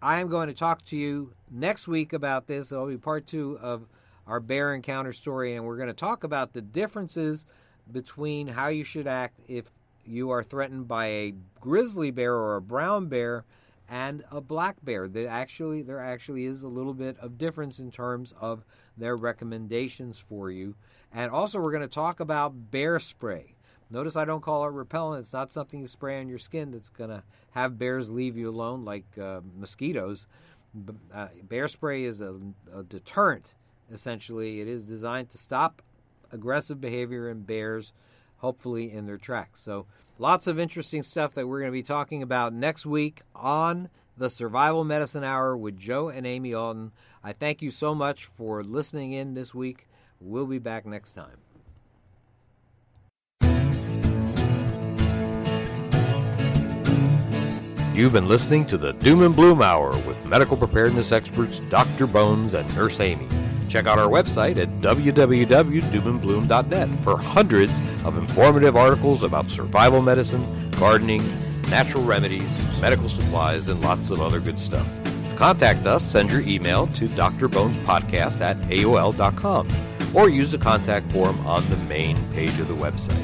[0.00, 2.72] I am going to talk to you next week about this.
[2.72, 3.86] It'll be part two of
[4.26, 7.46] our bear encounter story, and we're going to talk about the differences
[7.90, 9.66] between how you should act if
[10.04, 13.44] you are threatened by a grizzly bear or a brown bear
[13.92, 15.06] and a black bear.
[15.06, 18.64] There actually there actually is a little bit of difference in terms of
[18.96, 20.74] their recommendations for you.
[21.12, 23.54] And also we're going to talk about bear spray.
[23.90, 25.20] Notice I don't call it repellent.
[25.20, 28.48] It's not something you spray on your skin that's going to have bears leave you
[28.48, 30.26] alone like uh, mosquitoes.
[31.12, 32.34] Uh, bear spray is a,
[32.74, 33.52] a deterrent,
[33.92, 34.62] essentially.
[34.62, 35.82] It is designed to stop
[36.30, 37.92] aggressive behavior in bears,
[38.38, 39.60] hopefully in their tracks.
[39.60, 39.84] So,
[40.18, 44.30] lots of interesting stuff that we're going to be talking about next week on the
[44.30, 46.92] Survival Medicine Hour with Joe and Amy Alton.
[47.24, 49.88] I thank you so much for listening in this week.
[50.20, 51.38] We'll be back next time.
[57.94, 62.06] You've been listening to the Doom and Bloom Hour with medical preparedness experts Dr.
[62.06, 63.28] Bones and Nurse Amy.
[63.72, 67.72] Check out our website at www.doomandbloom.net for hundreds
[68.04, 71.22] of informative articles about survival medicine, gardening,
[71.70, 72.46] natural remedies,
[72.82, 74.86] medical supplies, and lots of other good stuff.
[75.36, 79.68] Contact us, send your email to drbonespodcast at aol.com
[80.14, 83.16] or use the contact form on the main page of the website.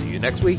[0.00, 0.58] See you next week.